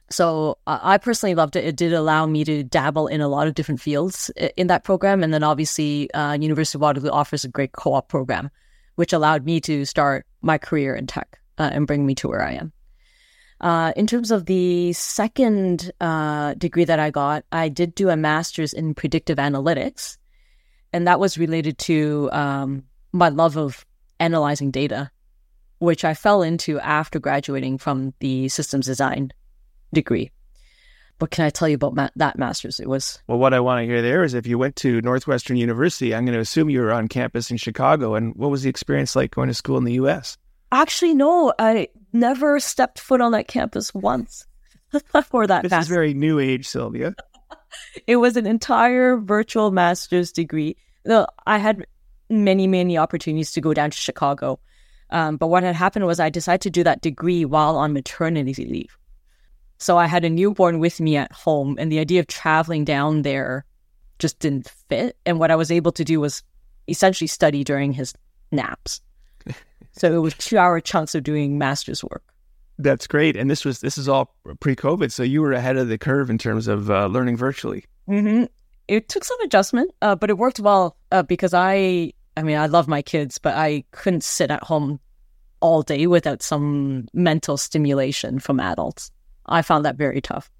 So 0.09 0.57
uh, 0.67 0.79
I 0.81 0.97
personally 0.97 1.33
loved 1.33 1.55
it. 1.55 1.63
It 1.63 1.77
did 1.77 1.93
allow 1.93 2.25
me 2.25 2.43
to 2.43 2.63
dabble 2.63 3.07
in 3.07 3.21
a 3.21 3.27
lot 3.27 3.47
of 3.47 3.55
different 3.55 3.81
fields 3.81 4.29
in 4.57 4.67
that 4.67 4.83
program. 4.83 5.23
And 5.23 5.33
then 5.33 5.43
obviously, 5.43 6.11
uh, 6.13 6.33
University 6.33 6.77
of 6.77 6.81
Waterloo 6.81 7.09
offers 7.09 7.43
a 7.43 7.47
great 7.47 7.71
co 7.71 7.93
op 7.93 8.09
program, 8.09 8.51
which 8.95 9.13
allowed 9.13 9.45
me 9.45 9.61
to 9.61 9.85
start 9.85 10.27
my 10.41 10.57
career 10.57 10.95
in 10.95 11.07
tech 11.07 11.39
uh, 11.57 11.69
and 11.71 11.87
bring 11.87 12.05
me 12.05 12.15
to 12.15 12.27
where 12.27 12.43
I 12.43 12.53
am. 12.53 12.73
Uh, 13.61 13.93
in 13.95 14.05
terms 14.05 14.31
of 14.31 14.45
the 14.45 14.91
second 14.93 15.91
uh, 16.01 16.53
degree 16.55 16.83
that 16.85 16.99
I 16.99 17.09
got, 17.09 17.45
I 17.51 17.69
did 17.69 17.95
do 17.95 18.09
a 18.09 18.17
master's 18.17 18.73
in 18.73 18.93
predictive 18.93 19.37
analytics. 19.37 20.17
And 20.91 21.07
that 21.07 21.19
was 21.19 21.37
related 21.37 21.77
to 21.79 22.29
um, 22.31 22.83
my 23.11 23.29
love 23.29 23.57
of 23.57 23.85
analyzing 24.19 24.71
data, 24.71 25.09
which 25.79 26.03
I 26.05 26.13
fell 26.13 26.41
into 26.41 26.79
after 26.79 27.19
graduating 27.19 27.77
from 27.77 28.13
the 28.19 28.49
systems 28.49 28.85
design 28.85 29.31
degree. 29.93 30.31
What 31.19 31.31
can 31.31 31.45
I 31.45 31.49
tell 31.49 31.69
you 31.69 31.75
about 31.75 31.95
ma- 31.95 32.09
that 32.17 32.37
master's? 32.37 32.81
It 32.81 32.89
was 32.89 33.19
well. 33.27 33.37
What 33.37 33.53
I 33.53 33.61
want 33.61 33.81
to 33.81 33.85
hear 33.85 34.01
there 34.01 34.23
is 34.23 34.33
if 34.33 34.45
you 34.45 34.57
went 34.57 34.75
to 34.77 35.01
Northwestern 35.01 35.55
University, 35.55 36.13
I'm 36.13 36.25
going 36.25 36.35
to 36.35 36.41
assume 36.41 36.69
you 36.69 36.81
were 36.81 36.91
on 36.91 37.07
campus 37.07 37.49
in 37.49 37.55
Chicago. 37.55 38.15
And 38.15 38.35
what 38.35 38.51
was 38.51 38.63
the 38.63 38.69
experience 38.69 39.15
like 39.15 39.31
going 39.31 39.47
to 39.47 39.53
school 39.53 39.77
in 39.77 39.85
the 39.85 39.93
U.S.? 39.93 40.37
Actually, 40.71 41.13
no, 41.13 41.53
I 41.59 41.89
never 42.13 42.59
stepped 42.59 42.99
foot 42.99 43.21
on 43.21 43.31
that 43.33 43.47
campus 43.47 43.93
once 43.93 44.45
for 45.29 45.47
that. 45.47 45.63
This 45.63 45.71
master's. 45.71 45.85
is 45.85 45.95
very 45.95 46.13
new 46.13 46.39
age, 46.39 46.67
Sylvia. 46.67 47.15
it 48.07 48.17
was 48.17 48.37
an 48.37 48.45
entire 48.45 49.17
virtual 49.17 49.71
master's 49.71 50.31
degree. 50.31 50.75
No, 51.05 51.27
I 51.45 51.57
had 51.57 51.85
many, 52.29 52.67
many 52.67 52.97
opportunities 52.97 53.51
to 53.53 53.61
go 53.61 53.73
down 53.73 53.91
to 53.91 53.97
Chicago. 53.97 54.59
Um, 55.11 55.37
but 55.37 55.47
what 55.47 55.63
had 55.63 55.75
happened 55.75 56.05
was 56.05 56.19
I 56.19 56.29
decided 56.29 56.61
to 56.61 56.69
do 56.69 56.83
that 56.83 57.01
degree 57.01 57.45
while 57.45 57.77
on 57.77 57.93
maternity 57.93 58.65
leave. 58.65 58.97
So 59.77 59.97
I 59.97 60.07
had 60.07 60.25
a 60.25 60.29
newborn 60.29 60.79
with 60.79 60.99
me 60.99 61.17
at 61.17 61.31
home, 61.31 61.75
and 61.79 61.91
the 61.91 61.99
idea 61.99 62.21
of 62.21 62.27
traveling 62.27 62.85
down 62.85 63.21
there 63.21 63.65
just 64.19 64.39
didn't 64.39 64.69
fit. 64.89 65.17
And 65.25 65.39
what 65.39 65.51
I 65.51 65.55
was 65.55 65.71
able 65.71 65.91
to 65.93 66.03
do 66.03 66.19
was 66.19 66.41
essentially 66.87 67.27
study 67.27 67.63
during 67.63 67.91
his 67.91 68.13
naps. 68.51 69.01
So 69.95 70.13
it 70.13 70.19
was 70.19 70.33
two 70.35 70.57
hour 70.57 70.79
chunks 70.79 71.15
of 71.15 71.23
doing 71.23 71.57
master's 71.57 72.03
work. 72.03 72.23
That's 72.77 73.07
great. 73.07 73.37
And 73.37 73.49
this 73.49 73.63
was 73.63 73.79
this 73.79 73.97
is 73.97 74.09
all 74.09 74.35
pre-COVID, 74.59 75.11
so 75.11 75.23
you 75.23 75.41
were 75.41 75.53
ahead 75.53 75.77
of 75.77 75.87
the 75.87 75.97
curve 75.97 76.29
in 76.29 76.37
terms 76.37 76.67
of 76.67 76.91
uh, 76.91 77.07
learning 77.07 77.37
virtually. 77.37 77.85
Mm-hmm 78.09 78.45
it 78.87 79.09
took 79.09 79.23
some 79.23 79.39
adjustment, 79.41 79.91
uh, 80.01 80.15
but 80.15 80.29
it 80.29 80.37
worked 80.37 80.59
well 80.59 80.95
uh, 81.11 81.23
because 81.23 81.53
I, 81.53 82.13
I 82.37 82.43
mean, 82.43 82.57
I 82.57 82.67
love 82.67 82.87
my 82.87 83.01
kids, 83.01 83.37
but 83.37 83.55
I 83.55 83.83
couldn't 83.91 84.23
sit 84.23 84.51
at 84.51 84.63
home 84.63 84.99
all 85.59 85.81
day 85.81 86.07
without 86.07 86.43
some 86.43 87.07
mental 87.13 87.57
stimulation 87.57 88.39
from 88.39 88.59
adults. 88.59 89.11
I 89.47 89.61
found 89.61 89.85
that 89.85 89.95
very 89.95 90.21
tough. 90.21 90.51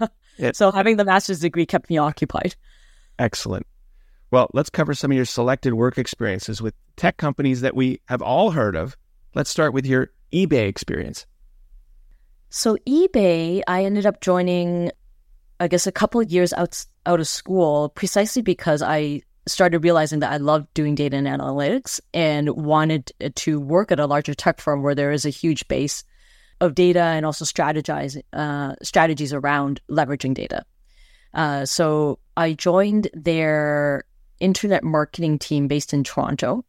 so 0.52 0.72
having 0.72 0.96
the 0.96 1.04
master's 1.04 1.40
degree 1.40 1.66
kept 1.66 1.90
me 1.90 1.98
occupied. 1.98 2.56
Excellent. 3.18 3.66
Well, 4.30 4.48
let's 4.52 4.70
cover 4.70 4.94
some 4.94 5.10
of 5.10 5.16
your 5.16 5.24
selected 5.24 5.74
work 5.74 5.98
experiences 5.98 6.62
with 6.62 6.74
tech 6.96 7.16
companies 7.16 7.62
that 7.62 7.74
we 7.74 8.00
have 8.06 8.22
all 8.22 8.52
heard 8.52 8.76
of. 8.76 8.96
Let's 9.34 9.50
start 9.50 9.72
with 9.72 9.86
your 9.86 10.10
eBay 10.32 10.68
experience. 10.68 11.26
So, 12.48 12.76
eBay, 12.86 13.62
I 13.66 13.84
ended 13.84 14.06
up 14.06 14.20
joining 14.20 14.90
I 15.60 15.68
guess 15.68 15.86
a 15.86 15.92
couple 15.92 16.20
of 16.22 16.30
years 16.32 16.54
out 16.54 16.84
out 17.04 17.20
of 17.20 17.28
school 17.28 17.90
precisely 17.90 18.40
because 18.40 18.80
I 18.80 19.20
started 19.46 19.84
realizing 19.84 20.20
that 20.20 20.32
I 20.32 20.38
loved 20.38 20.72
doing 20.74 20.94
data 20.94 21.16
and 21.16 21.26
analytics 21.26 22.00
and 22.14 22.48
wanted 22.50 23.12
to 23.34 23.60
work 23.60 23.92
at 23.92 24.00
a 24.00 24.06
larger 24.06 24.34
tech 24.34 24.60
firm 24.60 24.82
where 24.82 24.94
there 24.94 25.12
is 25.12 25.26
a 25.26 25.30
huge 25.30 25.68
base 25.68 26.02
of 26.60 26.74
data 26.74 27.00
and 27.00 27.26
also 27.26 27.44
strategize 27.44 28.20
uh, 28.32 28.74
strategies 28.82 29.32
around 29.32 29.80
leveraging 29.90 30.34
data. 30.34 30.64
Uh, 31.34 31.64
so 31.64 32.18
I 32.36 32.54
joined 32.54 33.08
their 33.12 34.04
internet 34.40 34.82
marketing 34.82 35.38
team 35.38 35.68
based 35.68 35.92
in 35.92 36.04
Toronto, 36.04 36.64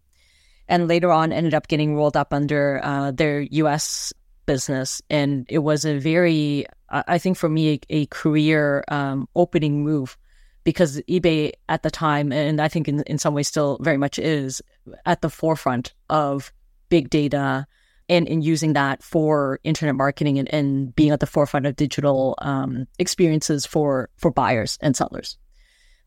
and 0.67 0.87
later 0.87 1.11
on 1.11 1.33
ended 1.33 1.53
up 1.53 1.67
getting 1.67 1.95
rolled 1.95 2.15
up 2.15 2.33
under 2.33 2.79
uh, 2.83 3.11
their 3.11 3.41
U.S. 3.41 4.13
business, 4.45 5.01
and 5.09 5.45
it 5.49 5.59
was 5.59 5.85
a 5.85 5.97
very 5.97 6.65
I 6.91 7.17
think 7.17 7.37
for 7.37 7.49
me, 7.49 7.73
a, 7.73 7.79
a 7.89 8.05
career 8.07 8.83
um, 8.89 9.27
opening 9.35 9.83
move 9.83 10.17
because 10.63 11.01
eBay 11.09 11.53
at 11.69 11.83
the 11.83 11.89
time, 11.89 12.31
and 12.31 12.61
I 12.61 12.67
think 12.67 12.87
in, 12.87 13.01
in 13.03 13.17
some 13.17 13.33
ways 13.33 13.47
still 13.47 13.77
very 13.81 13.97
much 13.97 14.19
is 14.19 14.61
at 15.05 15.21
the 15.21 15.29
forefront 15.29 15.93
of 16.09 16.51
big 16.89 17.09
data 17.09 17.65
and, 18.09 18.27
in 18.27 18.41
using 18.41 18.73
that 18.73 19.01
for 19.01 19.59
internet 19.63 19.95
marketing 19.95 20.37
and, 20.37 20.53
and 20.53 20.93
being 20.95 21.11
at 21.11 21.21
the 21.21 21.25
forefront 21.25 21.65
of 21.65 21.77
digital 21.77 22.35
um, 22.41 22.87
experiences 22.99 23.65
for, 23.65 24.09
for 24.17 24.29
buyers 24.29 24.77
and 24.81 24.95
sellers. 24.95 25.37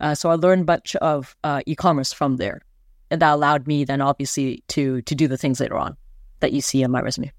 Uh, 0.04 0.14
so 0.14 0.28
I 0.28 0.34
learned 0.34 0.66
much 0.66 0.94
of 0.96 1.34
uh, 1.44 1.62
e-commerce 1.64 2.12
from 2.12 2.36
there. 2.36 2.60
And 3.10 3.22
that 3.22 3.32
allowed 3.32 3.66
me 3.66 3.84
then 3.84 4.02
obviously 4.02 4.62
to 4.68 5.00
to 5.02 5.14
do 5.14 5.26
the 5.28 5.38
things 5.38 5.60
later 5.60 5.78
on 5.78 5.96
that 6.40 6.52
you 6.52 6.60
see 6.60 6.84
on 6.84 6.90
my 6.90 7.00
resume. 7.00 7.32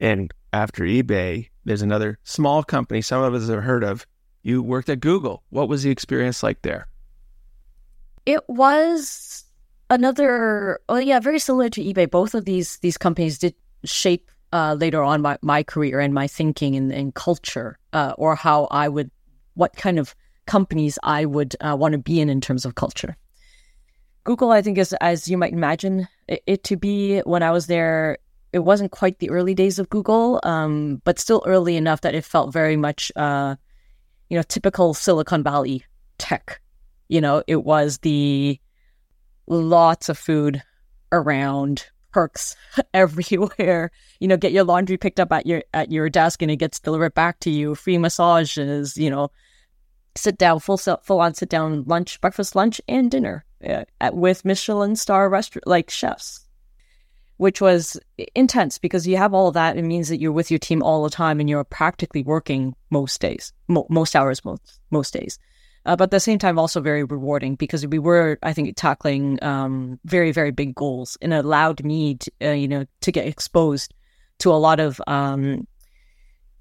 And 0.00 0.30
after 0.52 0.84
eBay, 0.84 1.48
there's 1.64 1.80
another 1.80 2.18
small 2.24 2.62
company 2.62 3.00
some 3.00 3.22
of 3.22 3.32
us 3.32 3.48
have 3.48 3.62
heard 3.62 3.84
of. 3.84 4.06
You 4.42 4.62
worked 4.62 4.90
at 4.90 5.00
Google. 5.00 5.42
What 5.48 5.70
was 5.70 5.82
the 5.82 5.90
experience 5.90 6.42
like 6.42 6.60
there? 6.60 6.88
It 8.26 8.46
was 8.48 9.44
another, 9.88 10.80
oh 10.90 10.98
yeah, 10.98 11.20
very 11.20 11.38
similar 11.38 11.70
to 11.70 11.82
eBay. 11.82 12.10
Both 12.10 12.34
of 12.34 12.44
these 12.44 12.76
these 12.78 12.98
companies 12.98 13.38
did 13.38 13.54
shape 13.84 14.30
uh, 14.52 14.76
later 14.78 15.02
on 15.02 15.22
my, 15.22 15.38
my 15.40 15.62
career 15.62 16.00
and 16.00 16.12
my 16.12 16.26
thinking 16.26 16.76
and, 16.76 16.92
and 16.92 17.14
culture, 17.14 17.78
uh, 17.94 18.12
or 18.18 18.36
how 18.36 18.68
I 18.70 18.88
would, 18.88 19.10
what 19.54 19.74
kind 19.76 19.98
of 19.98 20.14
companies 20.46 20.98
I 21.02 21.24
would 21.24 21.56
uh, 21.60 21.76
want 21.78 21.92
to 21.92 21.98
be 21.98 22.20
in 22.20 22.28
in 22.28 22.40
terms 22.40 22.64
of 22.64 22.74
culture. 22.74 23.16
Google, 24.24 24.50
I 24.50 24.62
think, 24.62 24.78
is 24.78 24.94
as 25.00 25.28
you 25.28 25.36
might 25.36 25.52
imagine 25.52 26.08
it, 26.28 26.42
it 26.46 26.64
to 26.64 26.76
be. 26.76 27.20
When 27.20 27.42
I 27.42 27.50
was 27.50 27.66
there, 27.66 28.18
it 28.52 28.60
wasn't 28.60 28.90
quite 28.90 29.18
the 29.18 29.30
early 29.30 29.54
days 29.54 29.78
of 29.78 29.90
Google, 29.90 30.40
um, 30.44 31.02
but 31.04 31.18
still 31.18 31.42
early 31.46 31.76
enough 31.76 32.00
that 32.02 32.14
it 32.14 32.24
felt 32.24 32.52
very 32.52 32.76
much, 32.76 33.12
uh, 33.16 33.56
you 34.30 34.36
know, 34.36 34.42
typical 34.42 34.94
Silicon 34.94 35.42
Valley 35.42 35.84
tech. 36.18 36.60
You 37.08 37.20
know, 37.20 37.42
it 37.46 37.64
was 37.64 37.98
the 37.98 38.58
lots 39.46 40.08
of 40.08 40.16
food 40.16 40.62
around, 41.12 41.86
perks 42.12 42.56
everywhere. 42.94 43.90
You 44.20 44.28
know, 44.28 44.38
get 44.38 44.52
your 44.52 44.64
laundry 44.64 44.96
picked 44.96 45.20
up 45.20 45.32
at 45.32 45.46
your 45.46 45.62
at 45.74 45.92
your 45.92 46.08
desk 46.08 46.40
and 46.40 46.50
it 46.50 46.56
gets 46.56 46.80
delivered 46.80 47.14
back 47.14 47.40
to 47.40 47.50
you. 47.50 47.74
Free 47.74 47.98
massages. 47.98 48.96
You 48.96 49.10
know, 49.10 49.30
sit 50.16 50.38
down 50.38 50.60
full 50.60 50.76
full 50.76 51.20
on 51.20 51.34
sit 51.34 51.48
down 51.48 51.84
lunch, 51.84 52.20
breakfast, 52.20 52.54
lunch, 52.54 52.80
and 52.88 53.10
dinner 53.10 53.44
uh, 53.66 53.84
at, 54.00 54.14
with 54.14 54.44
Michelin 54.44 54.96
star 54.96 55.28
restaurant 55.28 55.66
like 55.66 55.90
chefs 55.90 56.44
which 57.36 57.60
was 57.60 57.98
intense 58.34 58.78
because 58.78 59.06
you 59.06 59.16
have 59.16 59.34
all 59.34 59.50
that. 59.52 59.76
It 59.76 59.82
means 59.82 60.08
that 60.08 60.20
you're 60.20 60.32
with 60.32 60.50
your 60.50 60.58
team 60.58 60.82
all 60.82 61.02
the 61.02 61.10
time 61.10 61.40
and 61.40 61.50
you're 61.50 61.64
practically 61.64 62.22
working 62.22 62.74
most 62.90 63.20
days, 63.20 63.52
mo- 63.68 63.86
most 63.90 64.14
hours, 64.14 64.44
most 64.44 64.80
most 64.90 65.12
days. 65.12 65.38
Uh, 65.86 65.96
but 65.96 66.04
at 66.04 66.10
the 66.12 66.20
same 66.20 66.38
time, 66.38 66.58
also 66.58 66.80
very 66.80 67.04
rewarding 67.04 67.56
because 67.56 67.86
we 67.86 67.98
were, 67.98 68.38
I 68.42 68.54
think, 68.54 68.74
tackling 68.74 69.42
um, 69.42 70.00
very, 70.06 70.32
very 70.32 70.50
big 70.50 70.74
goals 70.74 71.18
and 71.20 71.34
allowed 71.34 71.84
me, 71.84 72.14
to, 72.14 72.32
uh, 72.42 72.50
you 72.52 72.68
know, 72.68 72.86
to 73.02 73.12
get 73.12 73.26
exposed 73.26 73.92
to 74.38 74.50
a 74.50 74.56
lot 74.56 74.80
of 74.80 74.98
um, 75.06 75.66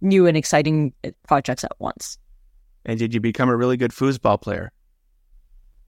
new 0.01 0.27
and 0.27 0.35
exciting 0.35 0.93
uh, 1.05 1.11
projects 1.25 1.63
at 1.63 1.71
once. 1.79 2.17
And 2.85 2.99
did 2.99 3.13
you 3.13 3.19
become 3.19 3.49
a 3.49 3.55
really 3.55 3.77
good 3.77 3.91
foosball 3.91 4.41
player? 4.41 4.71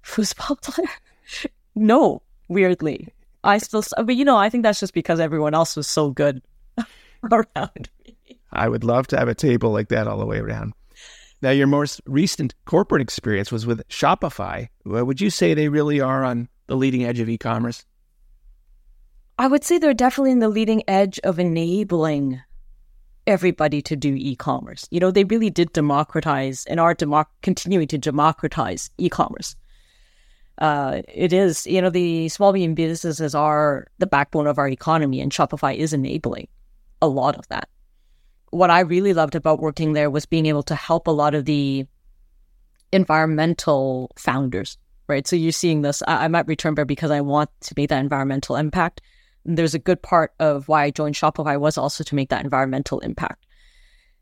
Foosball 0.03 0.62
player? 0.62 1.49
no, 1.75 2.21
weirdly. 2.47 3.10
I 3.43 3.58
still, 3.60 3.84
but 3.97 4.15
you 4.15 4.25
know, 4.25 4.38
I 4.38 4.49
think 4.49 4.63
that's 4.63 4.79
just 4.79 4.93
because 4.93 5.19
everyone 5.19 5.53
else 5.53 5.75
was 5.75 5.88
so 5.88 6.10
good 6.10 6.41
around 7.31 7.89
me. 8.03 8.17
I 8.51 8.69
would 8.69 8.84
love 8.84 9.08
to 9.08 9.17
have 9.17 9.27
a 9.27 9.36
table 9.36 9.71
like 9.71 9.89
that 9.89 10.08
all 10.08 10.17
the 10.17 10.25
way 10.25 10.39
around. 10.39 10.73
Now, 11.41 11.51
your 11.51 11.67
most 11.67 12.01
recent 12.05 12.55
corporate 12.65 13.01
experience 13.01 13.51
was 13.51 13.65
with 13.65 13.88
Shopify. 13.89 14.69
Would 14.86 15.21
you 15.21 15.29
say 15.29 15.53
they 15.53 15.69
really 15.69 16.01
are 16.01 16.23
on 16.23 16.47
the 16.67 16.75
leading 16.75 17.03
edge 17.03 17.19
of 17.19 17.29
e 17.29 17.38
commerce? 17.38 17.86
I 19.38 19.47
would 19.47 19.63
say 19.63 19.77
they're 19.77 19.93
definitely 19.93 20.31
in 20.31 20.39
the 20.39 20.49
leading 20.49 20.81
edge 20.89 21.19
of 21.23 21.39
enabling 21.39 22.41
everybody 23.27 23.81
to 23.81 23.95
do 23.95 24.15
e-commerce. 24.15 24.88
You 24.91 24.99
know, 24.99 25.11
they 25.11 25.23
really 25.23 25.49
did 25.49 25.73
democratize 25.73 26.65
and 26.65 26.79
are 26.79 26.95
democ- 26.95 27.25
continuing 27.41 27.88
to 27.88 27.97
democratize 27.97 28.89
e-commerce. 28.97 29.55
Uh, 30.57 31.01
it 31.13 31.33
is, 31.33 31.67
you 31.67 31.81
know, 31.81 31.89
the 31.89 32.29
small 32.29 32.53
medium 32.53 32.75
businesses 32.75 33.35
are 33.35 33.88
the 33.97 34.07
backbone 34.07 34.47
of 34.47 34.57
our 34.57 34.69
economy, 34.69 35.19
and 35.19 35.31
Shopify 35.31 35.75
is 35.75 35.91
enabling 35.91 36.47
a 37.01 37.07
lot 37.07 37.35
of 37.35 37.47
that. 37.49 37.67
What 38.51 38.69
I 38.69 38.81
really 38.81 39.13
loved 39.13 39.35
about 39.35 39.59
working 39.59 39.93
there 39.93 40.09
was 40.09 40.25
being 40.25 40.45
able 40.45 40.63
to 40.63 40.75
help 40.75 41.07
a 41.07 41.11
lot 41.11 41.35
of 41.35 41.45
the 41.45 41.85
environmental 42.93 44.11
founders, 44.17 44.77
right? 45.09 45.27
So 45.27 45.35
you're 45.35 45.51
seeing 45.51 45.81
this. 45.81 46.01
I, 46.07 46.23
I'm 46.23 46.35
at 46.35 46.47
because 46.47 47.11
I 47.11 47.19
want 47.19 47.49
to 47.61 47.73
make 47.75 47.89
that 47.89 47.99
environmental 47.99 48.55
impact 48.55 49.01
there's 49.45 49.73
a 49.75 49.79
good 49.79 50.01
part 50.01 50.34
of 50.39 50.67
why 50.67 50.84
I 50.84 50.91
joined 50.91 51.15
Shopify 51.15 51.60
was 51.60 51.77
also 51.77 52.03
to 52.03 52.15
make 52.15 52.29
that 52.29 52.43
environmental 52.43 52.99
impact. 52.99 53.45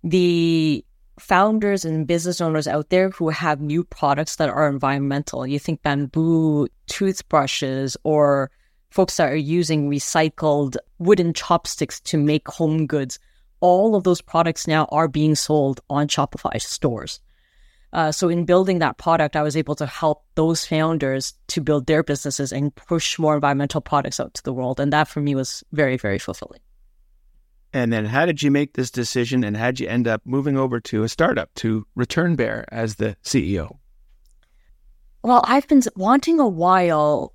The 0.04 0.86
founders 1.20 1.86
and 1.86 2.08
business 2.08 2.42
owners 2.42 2.68
out 2.68 2.90
there 2.90 3.10
who 3.12 3.30
have 3.30 3.62
new 3.62 3.84
products 3.84 4.36
that 4.36 4.50
are 4.50 4.68
environmental, 4.68 5.48
you 5.48 5.60
think 5.60 5.82
bamboo 5.82 6.68
toothbrushes 6.88 7.96
or 8.04 8.52
folks 8.90 9.18
that 9.18 9.32
are 9.32 9.36
using 9.36 9.90
recycled 9.90 10.76
wooden 11.00 11.34
chopsticks 11.34 12.00
to 12.02 12.18
make 12.18 12.48
home 12.48 12.86
goods, 12.86 13.18
all 13.60 13.96
of 13.96 14.04
those 14.04 14.22
products 14.22 14.68
now 14.68 14.86
are 14.92 15.08
being 15.08 15.36
sold 15.36 15.80
on 15.90 16.08
Shopify 16.08 16.62
stores. 16.62 17.22
Uh, 17.94 18.12
so 18.12 18.28
in 18.28 18.44
building 18.44 18.80
that 18.80 18.98
product, 18.98 19.36
I 19.36 19.44
was 19.44 19.56
able 19.56 19.76
to 19.76 19.86
help 19.86 20.26
those 20.34 20.66
founders 20.66 21.34
to 21.50 21.62
build 21.62 21.86
their 21.86 22.02
businesses 22.02 22.52
and 22.52 22.74
push 22.74 23.20
more 23.20 23.36
environmental 23.36 23.82
products 23.82 24.20
out 24.20 24.34
to 24.34 24.44
the 24.44 24.52
world. 24.52 24.80
And 24.80 24.92
that 24.92 25.08
for 25.08 25.22
me 25.22 25.36
was 25.36 25.64
very, 25.72 25.98
very 25.98 26.18
fulfilling. 26.18 26.60
And 27.72 27.94
then 27.94 28.06
how 28.06 28.26
did 28.26 28.42
you 28.42 28.50
make 28.50 28.74
this 28.74 28.90
decision 28.90 29.44
and 29.44 29.56
how 29.56 29.68
did 29.68 29.80
you 29.80 29.88
end 29.88 30.08
up 30.08 30.22
moving 30.26 30.58
over 30.58 30.80
to 30.82 31.04
a 31.04 31.10
startup 31.10 31.54
to 31.56 31.86
ReturnBear 31.98 32.66
as 32.72 32.96
the 32.96 33.16
CEO? 33.24 33.78
Well, 35.22 35.44
I've 35.48 35.68
been 35.68 35.84
wanting 35.96 36.40
a 36.40 36.48
while 36.48 37.34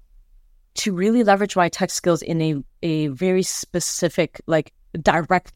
to 0.74 0.92
really 0.92 1.24
leverage 1.24 1.56
my 1.56 1.68
tech 1.68 1.90
skills 1.90 2.20
in 2.22 2.42
a, 2.42 2.56
a 2.82 3.06
very 3.08 3.42
specific, 3.42 4.40
like 4.46 4.72
direct 5.02 5.52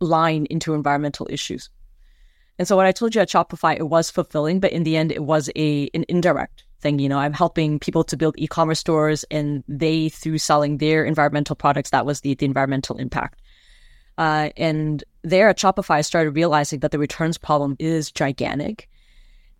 line 0.00 0.46
into 0.46 0.74
environmental 0.74 1.26
issues. 1.28 1.70
And 2.58 2.68
so 2.68 2.76
when 2.76 2.86
I 2.86 2.92
told 2.92 3.14
you 3.14 3.20
at 3.20 3.28
Shopify, 3.28 3.76
it 3.76 3.88
was 3.88 4.10
fulfilling, 4.10 4.60
but 4.60 4.72
in 4.72 4.84
the 4.84 4.96
end, 4.96 5.10
it 5.10 5.24
was 5.24 5.50
a 5.56 5.88
an 5.94 6.04
indirect 6.08 6.64
thing. 6.80 6.98
You 6.98 7.08
know, 7.08 7.18
I'm 7.18 7.32
helping 7.32 7.78
people 7.78 8.04
to 8.04 8.16
build 8.16 8.34
e-commerce 8.38 8.80
stores, 8.80 9.24
and 9.30 9.64
they 9.68 10.08
through 10.10 10.38
selling 10.38 10.78
their 10.78 11.04
environmental 11.04 11.56
products, 11.56 11.90
that 11.90 12.06
was 12.06 12.20
the, 12.20 12.34
the 12.34 12.46
environmental 12.46 12.98
impact. 12.98 13.40
Uh, 14.18 14.50
and 14.56 15.02
there 15.22 15.48
at 15.48 15.58
Shopify, 15.58 15.96
I 15.96 16.00
started 16.02 16.32
realizing 16.32 16.80
that 16.80 16.90
the 16.90 16.98
returns 16.98 17.38
problem 17.38 17.76
is 17.78 18.12
gigantic, 18.12 18.88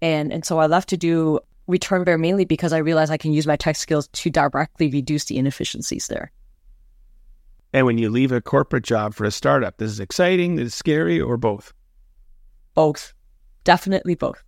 and 0.02 0.32
and 0.32 0.44
so 0.44 0.58
I 0.58 0.66
left 0.66 0.90
to 0.90 0.96
do 0.96 1.40
ReturnBear 1.68 2.20
mainly 2.20 2.44
because 2.44 2.72
I 2.72 2.78
realized 2.78 3.10
I 3.10 3.16
can 3.16 3.32
use 3.32 3.46
my 3.46 3.56
tech 3.56 3.76
skills 3.76 4.08
to 4.08 4.30
directly 4.30 4.90
reduce 4.90 5.24
the 5.24 5.38
inefficiencies 5.38 6.08
there. 6.08 6.30
And 7.72 7.86
when 7.86 7.96
you 7.96 8.10
leave 8.10 8.32
a 8.32 8.40
corporate 8.42 8.84
job 8.84 9.14
for 9.14 9.24
a 9.24 9.30
startup, 9.30 9.78
this 9.78 9.90
is 9.90 10.00
exciting, 10.00 10.56
this 10.56 10.66
is 10.66 10.74
scary, 10.74 11.20
or 11.20 11.38
both? 11.38 11.72
Both. 12.74 13.14
Definitely 13.64 14.14
both. 14.14 14.42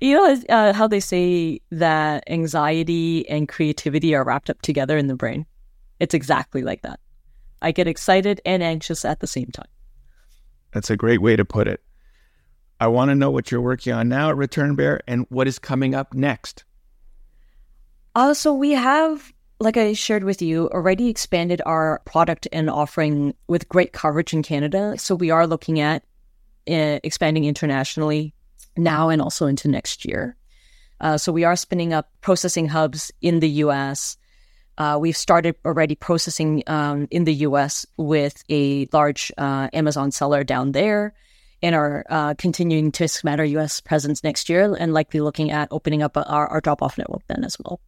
You 0.00 0.14
know 0.14 0.42
uh, 0.48 0.72
how 0.72 0.86
they 0.86 1.00
say 1.00 1.60
that 1.70 2.24
anxiety 2.28 3.28
and 3.28 3.48
creativity 3.48 4.14
are 4.14 4.24
wrapped 4.24 4.48
up 4.50 4.62
together 4.62 4.96
in 4.96 5.08
the 5.08 5.16
brain? 5.16 5.46
It's 6.00 6.14
exactly 6.14 6.62
like 6.62 6.82
that. 6.82 7.00
I 7.60 7.72
get 7.72 7.88
excited 7.88 8.40
and 8.46 8.62
anxious 8.62 9.04
at 9.04 9.20
the 9.20 9.26
same 9.26 9.48
time. 9.52 9.68
That's 10.72 10.90
a 10.90 10.96
great 10.96 11.20
way 11.20 11.34
to 11.34 11.44
put 11.44 11.66
it. 11.66 11.82
I 12.80 12.86
want 12.86 13.10
to 13.10 13.16
know 13.16 13.30
what 13.30 13.50
you're 13.50 13.60
working 13.60 13.92
on 13.92 14.08
now 14.08 14.30
at 14.30 14.36
ReturnBear 14.36 15.00
and 15.08 15.26
what 15.30 15.48
is 15.48 15.58
coming 15.58 15.94
up 15.94 16.14
next. 16.14 16.64
Also, 18.14 18.52
we 18.52 18.72
have, 18.72 19.32
like 19.58 19.76
I 19.76 19.92
shared 19.94 20.22
with 20.22 20.40
you, 20.40 20.68
already 20.70 21.08
expanded 21.08 21.60
our 21.66 22.00
product 22.04 22.46
and 22.52 22.70
offering 22.70 23.34
with 23.48 23.68
great 23.68 23.92
coverage 23.92 24.32
in 24.32 24.42
Canada. 24.42 24.94
So 24.96 25.16
we 25.16 25.30
are 25.30 25.46
looking 25.46 25.80
at 25.80 26.04
expanding 26.68 27.44
internationally 27.44 28.34
now 28.76 29.08
and 29.08 29.20
also 29.20 29.46
into 29.46 29.68
next 29.68 30.04
year. 30.04 30.36
Uh, 31.00 31.16
so 31.16 31.32
we 31.32 31.44
are 31.44 31.56
spinning 31.56 31.92
up 31.92 32.10
processing 32.20 32.68
hubs 32.68 33.12
in 33.20 33.40
the 33.40 33.48
U.S. 33.48 34.16
Uh, 34.78 34.98
we've 35.00 35.16
started 35.16 35.54
already 35.64 35.94
processing 35.94 36.62
um, 36.66 37.06
in 37.10 37.24
the 37.24 37.34
U.S. 37.34 37.86
with 37.96 38.42
a 38.48 38.88
large 38.92 39.30
uh, 39.38 39.68
Amazon 39.72 40.10
seller 40.10 40.44
down 40.44 40.72
there, 40.72 41.14
and 41.62 41.74
are 41.74 42.04
uh, 42.08 42.34
continuing 42.34 42.92
to 42.92 43.04
expand 43.04 43.40
our 43.40 43.46
U.S. 43.46 43.80
presence 43.80 44.24
next 44.24 44.48
year, 44.48 44.74
and 44.78 44.92
likely 44.92 45.20
looking 45.20 45.50
at 45.50 45.68
opening 45.70 46.02
up 46.02 46.16
our, 46.16 46.46
our 46.46 46.60
drop-off 46.60 46.98
network 46.98 47.22
then 47.28 47.44
as 47.44 47.56
well. 47.64 47.80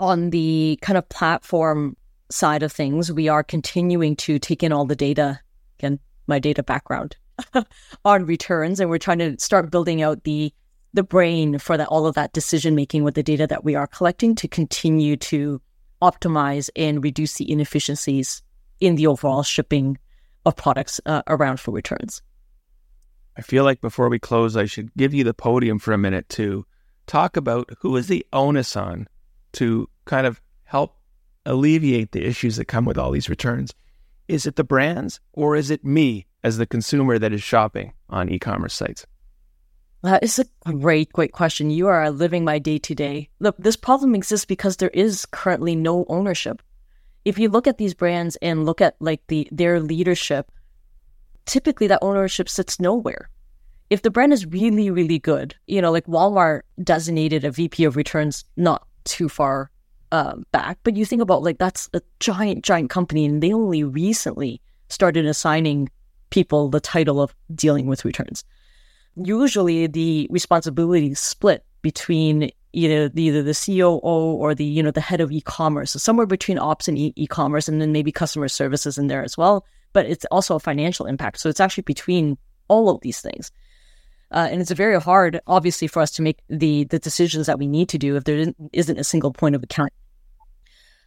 On 0.00 0.30
the 0.30 0.78
kind 0.82 0.96
of 0.96 1.08
platform 1.08 1.96
side 2.30 2.62
of 2.62 2.72
things, 2.72 3.12
we 3.12 3.28
are 3.28 3.42
continuing 3.42 4.16
to 4.16 4.38
take 4.38 4.62
in 4.62 4.72
all 4.72 4.84
the 4.84 4.96
data. 4.96 5.40
Again, 5.78 5.98
my 6.26 6.38
data 6.38 6.62
background 6.62 7.16
on 8.04 8.26
returns 8.26 8.80
and 8.80 8.90
we're 8.90 8.98
trying 8.98 9.18
to 9.18 9.38
start 9.38 9.70
building 9.70 10.02
out 10.02 10.24
the 10.24 10.52
the 10.94 11.02
brain 11.02 11.58
for 11.58 11.76
that 11.76 11.88
all 11.88 12.06
of 12.06 12.14
that 12.14 12.32
decision 12.32 12.74
making 12.74 13.04
with 13.04 13.14
the 13.14 13.22
data 13.22 13.46
that 13.46 13.62
we 13.62 13.74
are 13.74 13.86
collecting 13.86 14.34
to 14.34 14.48
continue 14.48 15.16
to 15.16 15.60
optimize 16.02 16.70
and 16.76 17.04
reduce 17.04 17.34
the 17.34 17.50
inefficiencies 17.50 18.42
in 18.80 18.94
the 18.94 19.06
overall 19.06 19.42
shipping 19.42 19.98
of 20.46 20.56
products 20.56 21.00
uh, 21.04 21.22
around 21.26 21.60
for 21.60 21.72
returns. 21.72 22.22
I 23.36 23.42
feel 23.42 23.64
like 23.64 23.80
before 23.80 24.08
we 24.08 24.18
close, 24.18 24.56
I 24.56 24.64
should 24.64 24.94
give 24.96 25.14
you 25.14 25.24
the 25.24 25.34
podium 25.34 25.78
for 25.78 25.92
a 25.92 25.98
minute 25.98 26.28
to 26.30 26.64
talk 27.06 27.36
about 27.36 27.70
who 27.80 27.96
is 27.96 28.08
the 28.08 28.26
onus 28.32 28.76
on 28.76 29.08
to 29.52 29.88
kind 30.04 30.26
of 30.26 30.40
help 30.64 30.96
alleviate 31.46 32.12
the 32.12 32.24
issues 32.24 32.56
that 32.56 32.66
come 32.66 32.84
with 32.84 32.98
all 32.98 33.10
these 33.10 33.28
returns. 33.28 33.74
Is 34.26 34.46
it 34.46 34.56
the 34.56 34.64
brands 34.64 35.20
or 35.32 35.56
is 35.56 35.70
it 35.70 35.84
me 35.84 36.26
as 36.44 36.58
the 36.58 36.66
consumer 36.66 37.18
that 37.18 37.32
is 37.32 37.42
shopping 37.42 37.92
on 38.08 38.28
e-commerce 38.28 38.74
sites? 38.74 39.06
That 40.02 40.22
is 40.22 40.38
a 40.38 40.72
great, 40.72 41.12
great 41.12 41.32
question. 41.32 41.70
You 41.70 41.88
are 41.88 42.10
living 42.10 42.44
my 42.44 42.58
day 42.60 42.78
to 42.78 42.94
day. 42.94 43.28
Look, 43.40 43.56
this 43.58 43.76
problem 43.76 44.14
exists 44.14 44.46
because 44.46 44.76
there 44.76 44.90
is 44.90 45.26
currently 45.26 45.74
no 45.74 46.04
ownership. 46.08 46.62
If 47.24 47.38
you 47.38 47.48
look 47.48 47.66
at 47.66 47.78
these 47.78 47.94
brands 47.94 48.36
and 48.36 48.64
look 48.64 48.80
at 48.80 48.94
like 49.00 49.26
the 49.26 49.48
their 49.50 49.80
leadership, 49.80 50.52
typically 51.46 51.88
that 51.88 51.98
ownership 52.00 52.48
sits 52.48 52.78
nowhere. 52.78 53.28
If 53.90 54.02
the 54.02 54.10
brand 54.10 54.32
is 54.32 54.46
really, 54.46 54.90
really 54.90 55.18
good, 55.18 55.56
you 55.66 55.82
know, 55.82 55.90
like 55.90 56.06
Walmart 56.06 56.60
designated 56.84 57.44
a 57.44 57.50
VP 57.50 57.84
of 57.84 57.96
returns 57.96 58.44
not 58.56 58.86
too 59.04 59.28
far 59.28 59.70
uh, 60.12 60.36
back, 60.52 60.78
but 60.84 60.94
you 60.94 61.04
think 61.04 61.22
about 61.22 61.42
like 61.42 61.58
that's 61.58 61.88
a 61.92 62.02
giant, 62.20 62.64
giant 62.64 62.90
company, 62.90 63.24
and 63.24 63.42
they 63.42 63.52
only 63.52 63.82
recently 63.82 64.60
started 64.88 65.26
assigning 65.26 65.88
people 66.30 66.68
the 66.68 66.80
title 66.80 67.20
of 67.20 67.34
dealing 67.54 67.86
with 67.86 68.04
returns. 68.04 68.44
Usually 69.16 69.86
the 69.86 70.28
responsibility 70.30 71.12
is 71.12 71.20
split 71.20 71.64
between 71.82 72.50
either 72.72 73.08
the, 73.08 73.22
either 73.22 73.42
the 73.42 73.54
COO 73.54 73.98
or 74.00 74.54
the 74.54 74.64
you 74.64 74.82
know 74.82 74.90
the 74.90 75.00
head 75.00 75.20
of 75.20 75.32
e-commerce, 75.32 75.92
so 75.92 75.98
somewhere 75.98 76.26
between 76.26 76.58
ops 76.58 76.88
and 76.88 76.98
e- 76.98 77.12
e-commerce, 77.16 77.68
and 77.68 77.80
then 77.80 77.92
maybe 77.92 78.12
customer 78.12 78.48
services 78.48 78.98
in 78.98 79.06
there 79.06 79.24
as 79.24 79.36
well. 79.36 79.64
But 79.92 80.06
it's 80.06 80.26
also 80.26 80.56
a 80.56 80.60
financial 80.60 81.06
impact, 81.06 81.40
so 81.40 81.48
it's 81.48 81.60
actually 81.60 81.82
between 81.82 82.36
all 82.68 82.90
of 82.90 83.00
these 83.00 83.20
things. 83.20 83.50
Uh, 84.30 84.46
and 84.50 84.60
it's 84.60 84.70
very 84.72 85.00
hard, 85.00 85.40
obviously, 85.46 85.88
for 85.88 86.02
us 86.02 86.10
to 86.12 86.22
make 86.22 86.38
the 86.48 86.84
the 86.84 86.98
decisions 86.98 87.46
that 87.46 87.58
we 87.58 87.66
need 87.66 87.88
to 87.88 87.98
do 87.98 88.16
if 88.16 88.24
there 88.24 88.52
isn't 88.72 88.98
a 88.98 89.04
single 89.04 89.32
point 89.32 89.54
of 89.54 89.62
account. 89.62 89.92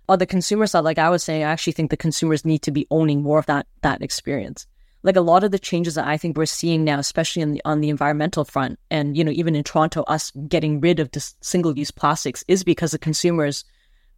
On 0.10 0.20
the 0.20 0.26
consumer 0.26 0.68
side, 0.68 0.84
like 0.84 0.98
I 0.98 1.10
was 1.10 1.24
saying, 1.24 1.44
I 1.44 1.52
actually 1.52 1.74
think 1.74 1.92
the 1.92 1.98
consumers 1.98 2.44
need 2.44 2.64
to 2.64 2.72
be 2.72 2.88
owning 2.90 3.22
more 3.22 3.40
of 3.40 3.46
that 3.46 3.68
that 3.82 4.02
experience 4.02 4.66
like 5.04 5.16
a 5.16 5.22
lot 5.22 5.44
of 5.44 5.52
the 5.52 5.60
changes 5.60 5.96
that 5.96 6.08
I 6.08 6.18
think 6.18 6.38
we're 6.38 6.46
seeing 6.46 6.84
now, 6.84 7.00
especially 7.00 7.42
on 7.42 7.52
the 7.52 7.62
on 7.66 7.82
the 7.82 7.90
environmental 7.90 8.46
front, 8.46 8.80
and 8.90 9.18
you 9.18 9.24
know 9.24 9.32
even 9.32 9.56
in 9.56 9.64
Toronto, 9.64 10.04
us 10.04 10.32
getting 10.48 10.80
rid 10.80 11.00
of 11.00 11.12
this 11.12 11.36
single 11.42 11.78
use 11.78 11.92
plastics 11.92 12.44
is 12.48 12.64
because 12.64 12.92
the 12.92 13.00
consumers 13.00 13.64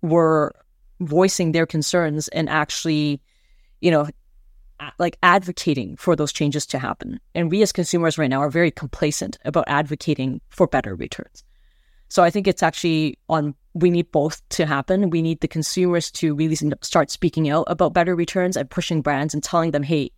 were 0.02 0.54
voicing 1.00 1.52
their 1.52 1.66
concerns 1.66 2.28
and 2.30 2.50
actually, 2.50 3.22
you 3.82 3.92
know, 3.92 4.08
like 5.00 5.18
advocating 5.24 5.96
for 5.96 6.16
those 6.16 6.34
changes 6.34 6.66
to 6.68 6.80
happen. 6.80 7.20
And 7.34 7.50
we 7.50 7.62
as 7.62 7.72
consumers 7.72 8.18
right 8.18 8.30
now 8.30 8.40
are 8.40 8.50
very 8.50 8.72
complacent 8.72 9.38
about 9.46 9.66
advocating 9.68 10.42
for 10.50 10.68
better 10.68 10.96
returns. 10.96 11.44
So 12.10 12.24
I 12.24 12.30
think 12.30 12.48
it's 12.48 12.62
actually 12.62 13.18
on 13.30 13.56
we 13.74 13.90
need 13.90 14.12
both 14.12 14.48
to 14.50 14.68
happen. 14.68 15.10
We 15.10 15.24
need 15.24 15.42
the 15.42 15.48
consumers 15.48 16.12
to 16.12 16.36
really 16.36 16.56
start 16.82 17.10
speaking 17.10 17.50
out 17.50 17.66
about 17.68 17.94
better 17.94 18.16
returns 18.16 18.56
and 18.56 18.70
pushing 18.70 19.02
brands 19.02 19.34
and 19.34 19.42
telling 19.42 19.72
them, 19.72 19.82
hey, 19.82 20.12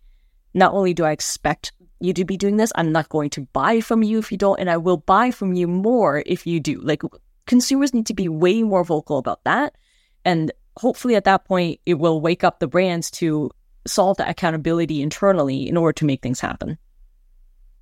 not 0.56 0.72
only 0.72 0.94
do 0.94 1.04
I 1.04 1.12
expect 1.12 1.72
you 2.00 2.12
to 2.14 2.24
be 2.24 2.36
doing 2.36 2.56
this, 2.56 2.72
I'm 2.74 2.90
not 2.90 3.08
going 3.08 3.30
to 3.30 3.42
buy 3.52 3.80
from 3.80 4.02
you 4.02 4.18
if 4.18 4.32
you 4.32 4.38
don't, 4.38 4.58
and 4.58 4.70
I 4.70 4.78
will 4.78 4.96
buy 4.96 5.30
from 5.30 5.52
you 5.52 5.68
more 5.68 6.22
if 6.26 6.46
you 6.46 6.60
do. 6.60 6.80
Like 6.80 7.02
consumers 7.46 7.94
need 7.94 8.06
to 8.06 8.14
be 8.14 8.28
way 8.28 8.62
more 8.62 8.82
vocal 8.82 9.18
about 9.18 9.44
that. 9.44 9.76
And 10.24 10.50
hopefully 10.76 11.14
at 11.14 11.24
that 11.24 11.44
point, 11.44 11.80
it 11.86 11.94
will 11.94 12.20
wake 12.20 12.42
up 12.42 12.58
the 12.58 12.66
brands 12.66 13.10
to 13.12 13.50
solve 13.86 14.16
the 14.16 14.28
accountability 14.28 15.02
internally 15.02 15.68
in 15.68 15.76
order 15.76 15.92
to 15.92 16.04
make 16.04 16.22
things 16.22 16.40
happen. 16.40 16.78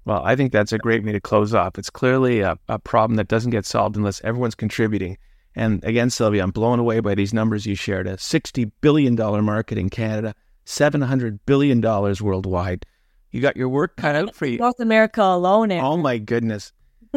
Well, 0.05 0.23
I 0.23 0.37
think 0.37 0.53
that's 0.53 0.73
a 0.73 0.79
great 0.79 1.03
way 1.03 1.13
to 1.13 1.21
close 1.21 1.55
off. 1.55 1.79
It's 1.79 1.89
clearly 1.89 2.41
a, 2.41 2.59
a 2.69 2.79
problem 2.79 3.17
that 3.17 3.29
doesn't 3.29 3.53
get 3.53 3.65
solved 3.65 3.97
unless 3.97 4.21
everyone's 4.23 4.55
contributing. 4.55 5.17
And 5.55 5.83
again, 5.85 6.11
Sylvia, 6.11 6.43
I'm 6.43 6.51
blown 6.51 6.79
away 6.79 7.01
by 7.01 7.15
these 7.15 7.33
numbers 7.33 7.65
you 7.65 7.75
shared 7.75 8.07
a 8.07 8.17
$60 8.17 8.71
billion 8.81 9.15
market 9.45 9.79
in 9.79 9.89
Canada, 9.89 10.35
$700 10.67 11.39
billion 11.47 11.81
worldwide. 11.81 12.87
You 13.31 13.41
got 13.41 13.57
your 13.57 13.69
work 13.69 13.97
cut 13.97 14.15
out 14.15 14.35
for 14.35 14.47
you. 14.47 14.59
North 14.59 14.81
America 14.81 15.23
alone. 15.23 15.73
Oh, 15.73 15.97
my 15.97 16.19
goodness. 16.19 16.73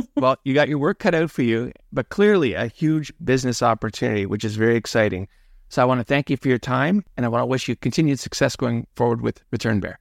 well, 0.15 0.37
you 0.43 0.53
got 0.53 0.67
your 0.67 0.77
work 0.77 0.99
cut 0.99 1.15
out 1.15 1.31
for 1.31 1.43
you, 1.43 1.71
but 1.91 2.09
clearly 2.09 2.53
a 2.53 2.67
huge 2.67 3.13
business 3.23 3.61
opportunity, 3.61 4.25
which 4.25 4.43
is 4.43 4.55
very 4.55 4.75
exciting. 4.75 5.27
So 5.69 5.81
I 5.81 5.85
want 5.85 5.99
to 5.99 6.03
thank 6.03 6.29
you 6.29 6.37
for 6.37 6.47
your 6.47 6.57
time 6.57 7.03
and 7.17 7.25
I 7.25 7.29
want 7.29 7.41
to 7.41 7.45
wish 7.45 7.67
you 7.67 7.75
continued 7.75 8.19
success 8.19 8.55
going 8.55 8.87
forward 8.95 9.21
with 9.21 9.41
ReturnBear. 9.51 9.95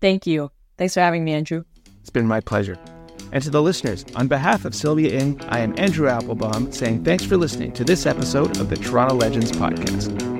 Thank 0.00 0.26
you. 0.26 0.50
Thanks 0.78 0.94
for 0.94 1.00
having 1.00 1.24
me, 1.24 1.32
Andrew. 1.32 1.64
It's 2.00 2.10
been 2.10 2.26
my 2.26 2.40
pleasure. 2.40 2.78
And 3.32 3.42
to 3.44 3.50
the 3.50 3.62
listeners, 3.62 4.04
on 4.16 4.26
behalf 4.26 4.64
of 4.64 4.74
Sylvia 4.74 5.18
Ng, 5.20 5.40
I 5.48 5.60
am 5.60 5.78
Andrew 5.78 6.08
Applebaum 6.08 6.72
saying 6.72 7.04
thanks 7.04 7.24
for 7.24 7.36
listening 7.36 7.72
to 7.74 7.84
this 7.84 8.06
episode 8.06 8.58
of 8.58 8.70
the 8.70 8.76
Toronto 8.76 9.14
Legends 9.14 9.52
podcast. 9.52 10.39